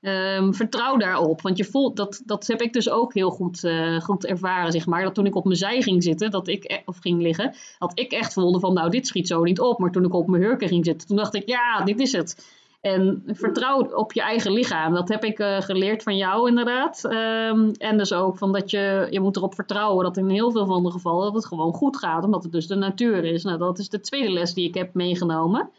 [0.00, 3.70] Um, vertrouw daarop, want je voelt, dat, dat heb ik dus ook heel goed,
[4.02, 5.02] goed ervaren, zeg maar.
[5.02, 7.92] Dat toen ik op mijn zij ging zitten, dat ik, e-, of ging liggen, dat
[7.94, 9.78] ik echt voelde van, nou, dit schiet zo niet op.
[9.78, 12.62] Maar toen ik op mijn hurken ging zitten, toen dacht ik, ja, dit is het.
[12.84, 14.94] En vertrouw op je eigen lichaam.
[14.94, 17.04] Dat heb ik uh, geleerd van jou inderdaad.
[17.04, 20.66] Um, en dus ook van dat je, je moet erop vertrouwen dat in heel veel
[20.66, 22.24] van de gevallen dat het gewoon goed gaat.
[22.24, 23.44] Omdat het dus de natuur is.
[23.44, 25.70] Nou, dat is de tweede les die ik heb meegenomen.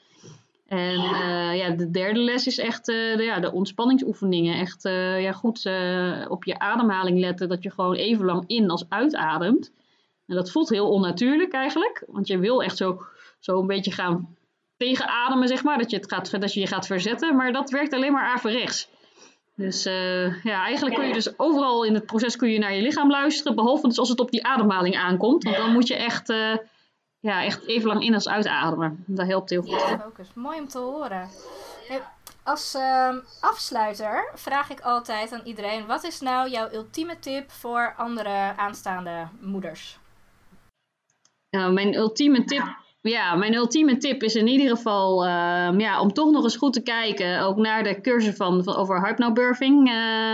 [0.67, 4.59] En uh, ja, de derde les is echt uh, de, ja, de ontspanningsoefeningen.
[4.59, 4.83] Echt
[5.19, 5.69] ja, goed
[6.27, 7.49] op je ademhaling letten.
[7.49, 9.71] Dat je gewoon even lang in als uitademt.
[10.27, 12.03] En dat voelt heel onnatuurlijk eigenlijk.
[12.07, 13.01] Want je wil echt zo,
[13.39, 14.35] zo een beetje gaan
[14.77, 15.77] tegenademen, zeg maar.
[15.77, 17.35] Dat je, het gaat, dat je je gaat verzetten.
[17.35, 18.89] Maar dat werkt alleen maar averechts.
[19.55, 22.81] Dus uh, ja, eigenlijk kun je dus overal in het proces kun je naar je
[22.81, 23.55] lichaam luisteren.
[23.55, 25.43] Behalve dus als het op die ademhaling aankomt.
[25.43, 26.57] Want dan moet je echt, uh,
[27.19, 29.03] ja, echt even lang in als uitademen.
[29.07, 29.71] Dat helpt heel goed.
[29.71, 30.27] Ja, focus.
[30.33, 31.29] Mooi om te horen.
[32.43, 37.93] Als uh, afsluiter vraag ik altijd aan iedereen: wat is nou jouw ultieme tip voor
[37.97, 39.99] andere aanstaande moeders?
[41.49, 42.77] Nou, mijn ultieme tip
[43.11, 45.29] ja, mijn ultieme tip is in ieder geval uh,
[45.77, 47.41] ja, om toch nog eens goed te kijken.
[47.41, 49.89] Ook naar de cursus van, over hypnobirthing.
[49.89, 50.33] Uh,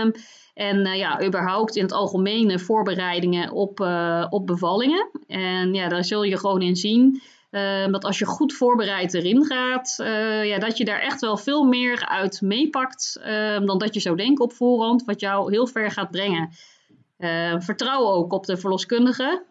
[0.54, 5.10] en uh, ja, überhaupt in het algemene voorbereidingen op, uh, op bevallingen.
[5.26, 9.44] En ja, daar zul je gewoon in zien Uh, dat als je goed voorbereid erin
[9.44, 13.20] gaat, uh, ja, dat je daar echt wel veel meer uit meepakt
[13.64, 16.50] dan dat je zou denken op voorhand, wat jou heel ver gaat brengen.
[17.58, 19.44] vertrouw ook op de verloskundige.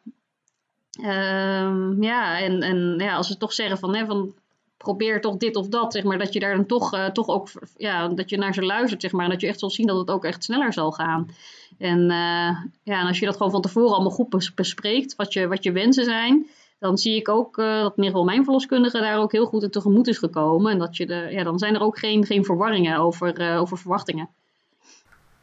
[1.02, 4.34] Ehm, ja, en, en ja, als ze toch zeggen van, hè, van
[4.78, 7.50] probeer toch dit of dat, zeg maar, dat je daar dan toch, uh, toch ook,
[7.78, 9.98] ja, dat je naar ze luistert, zeg maar, en dat je echt zal zien dat
[9.98, 11.30] het ook echt sneller zal gaan.
[11.78, 15.48] En, uh, ja, en als je dat gewoon van tevoren allemaal goed bespreekt, wat je,
[15.48, 16.48] wat je wensen zijn,
[16.80, 19.70] dan zie ik ook uh, dat in ieder mijn verloskundige daar ook heel goed in
[19.70, 20.72] tegemoet is gekomen.
[20.72, 24.30] En dat je de, ja, dan zijn er ook geen, geen verwarringen over, over verwachtingen.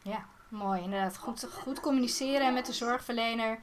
[0.02, 0.82] Ja, mooi.
[0.82, 3.58] Inderdaad, goed, goed communiceren met de zorgverlener,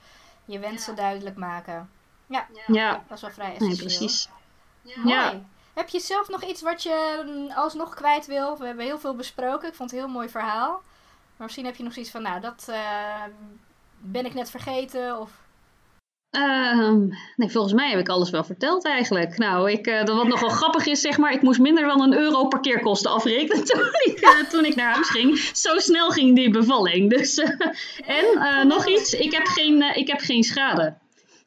[0.46, 1.90] je wensen duidelijk maken.
[2.28, 3.70] Ja, ja, dat is wel vrij essentieel.
[3.70, 4.30] Nee, precies.
[5.06, 5.42] Ja.
[5.74, 8.58] Heb je zelf nog iets wat je mm, alsnog kwijt wil?
[8.58, 9.68] We hebben heel veel besproken.
[9.68, 10.72] Ik vond het een heel mooi verhaal.
[11.38, 13.24] Maar misschien heb je nog zoiets van, nou, dat uh,
[13.98, 15.32] ben ik net vergeten of...
[16.36, 16.90] Uh,
[17.36, 19.38] nee, volgens mij heb ik alles wel verteld eigenlijk.
[19.38, 22.18] Nou, ik, uh, wat nog wel grappig is, zeg maar, ik moest minder dan een
[22.18, 25.38] euro parkeerkosten afrekenen toen ik, uh, toen ik naar huis ging.
[25.38, 27.10] Zo snel ging die bevalling.
[27.10, 27.38] Dus,
[28.06, 28.26] en
[28.68, 30.98] nog iets, ik heb, geen, ik heb geen schade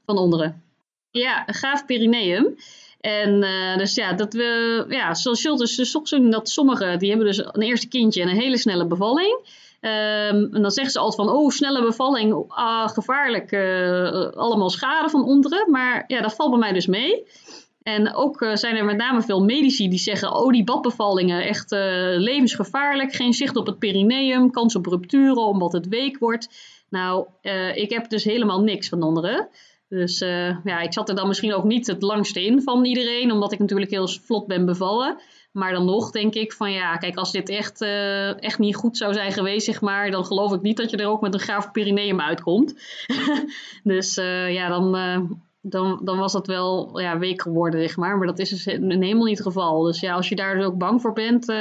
[0.07, 0.63] van onderen.
[1.11, 2.57] Ja, gaaf perineum.
[3.01, 3.41] En
[3.79, 7.63] dus ja, dat we, ja, zoals Schultz dus zien dat sommigen, die hebben dus een
[7.63, 9.41] eerste kindje en een hele snelle bevalling.
[9.81, 15.09] Um, en dan zeggen ze altijd van, oh, snelle bevalling, ah, gevaarlijk, uh, allemaal schade
[15.09, 15.71] van onderen.
[15.71, 17.27] Maar ja, dat valt bij mij dus mee.
[17.83, 21.71] En ook uh, zijn er met name veel medici die zeggen, oh, die badbevallingen, echt
[22.19, 23.13] levensgevaarlijk.
[23.13, 26.49] Geen zicht op het perineum, kans op rupturen omdat het week wordt.
[26.91, 27.27] Nou,
[27.75, 29.49] ik heb dus helemaal niks van onderen.
[29.89, 30.19] Dus
[30.65, 33.59] ja, ik zat er dan misschien ook niet het langste in van iedereen, omdat ik
[33.59, 35.21] natuurlijk heel vlot ben bevallen.
[35.59, 38.97] Maar dan nog denk ik van ja, kijk, als dit echt, uh, echt niet goed
[38.97, 41.41] zou zijn geweest, zeg maar, dan geloof ik niet dat je er ook met een
[41.41, 42.75] gaaf perineum uitkomt.
[43.83, 44.93] dus uh, ja, dan,
[45.61, 48.19] dan, dan was dat wel ja, week geworden, zeg maar.
[48.19, 49.83] Maar dat is dus helemaal niet het geval.
[49.83, 51.53] Dus ja, als je daar dus ook bang voor bent,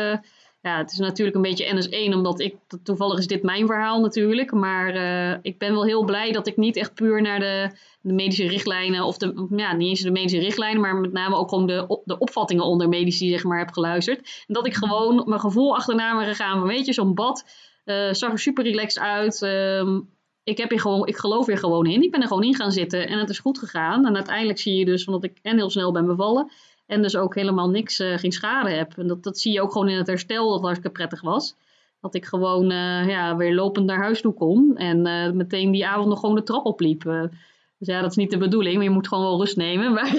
[0.68, 4.52] ja, het is natuurlijk een beetje NS1, omdat ik, toevallig is dit mijn verhaal natuurlijk,
[4.52, 7.70] maar uh, ik ben wel heel blij dat ik niet echt puur naar de,
[8.02, 11.50] de, medische richtlijnen, of de, ja, niet eens de medische richtlijnen, maar met name ook
[11.50, 14.44] gewoon de, de opvattingen onder medici, zeg maar, heb geluisterd.
[14.48, 17.46] En dat ik gewoon mijn gevoel achterna ben gegaan van, weet je, zo'n bad
[17.86, 19.42] uh, zag er super relaxed uit.
[19.42, 20.00] Uh,
[20.44, 22.04] ik, heb hier gewoon, ik geloof hier gewoon in.
[22.04, 24.06] Ik ben er gewoon in gaan zitten en het is goed gegaan.
[24.06, 26.52] En uiteindelijk zie je dus, omdat ik en heel snel ben bevallen,
[26.88, 28.98] en dus ook helemaal niks, uh, geen schade heb.
[28.98, 31.56] En dat, dat zie je ook gewoon in het herstel, dat hartstikke prettig was.
[32.02, 34.78] Dat ik gewoon uh, ja, weer lopend naar huis toe kon.
[34.78, 37.04] En uh, meteen die avond nog gewoon de trap opliep.
[37.04, 39.94] dus ja, dat is niet de bedoeling, maar je moet gewoon wel rust nemen.
[39.94, 40.10] Maar,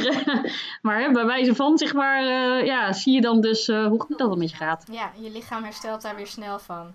[0.83, 2.25] maar bij wijze van, zeg maar,
[2.65, 4.87] ja, zie je dan dus hoe goed dat met je gaat.
[4.93, 6.95] Ja, je lichaam herstelt daar weer snel van.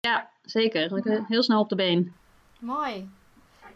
[0.00, 1.24] Ja, zeker.
[1.28, 2.12] Heel snel op de been.
[2.60, 3.08] Mooi.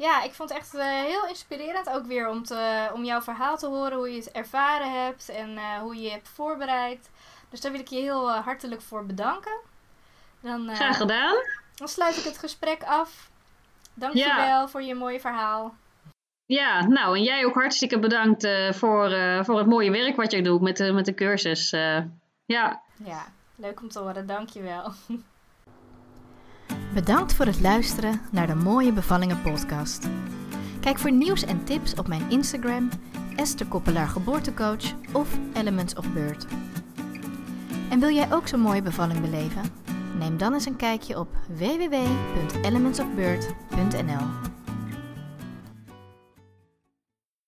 [0.01, 3.57] Ja, ik vond het echt uh, heel inspirerend ook weer om, te, om jouw verhaal
[3.57, 7.11] te horen, hoe je het ervaren hebt en uh, hoe je je hebt voorbereid.
[7.49, 9.61] Dus daar wil ik je heel uh, hartelijk voor bedanken.
[10.41, 11.35] Dan, Graag gedaan.
[11.75, 13.31] Dan sluit ik het gesprek af.
[13.95, 14.69] Dankjewel ja.
[14.69, 15.75] voor je mooie verhaal.
[16.47, 19.11] Ja, nou en jij ook hartstikke bedankt voor,
[19.45, 21.71] voor het mooie werk wat jij doet met de, met de cursus.
[22.45, 22.83] ja.
[23.05, 23.27] ja,
[23.57, 24.27] leuk om te horen.
[24.27, 24.93] Dankjewel.
[26.95, 30.09] Bedankt voor het luisteren naar de Mooie Bevallingen podcast.
[30.81, 32.89] Kijk voor nieuws en tips op mijn Instagram,
[33.37, 36.47] Esther Koppelaar Geboortecoach of Elements of Birth.
[37.91, 39.63] En wil jij ook zo'n mooie bevalling beleven?
[40.19, 41.29] Neem dan eens een kijkje op
[41.59, 44.27] www.elementsofbirth.nl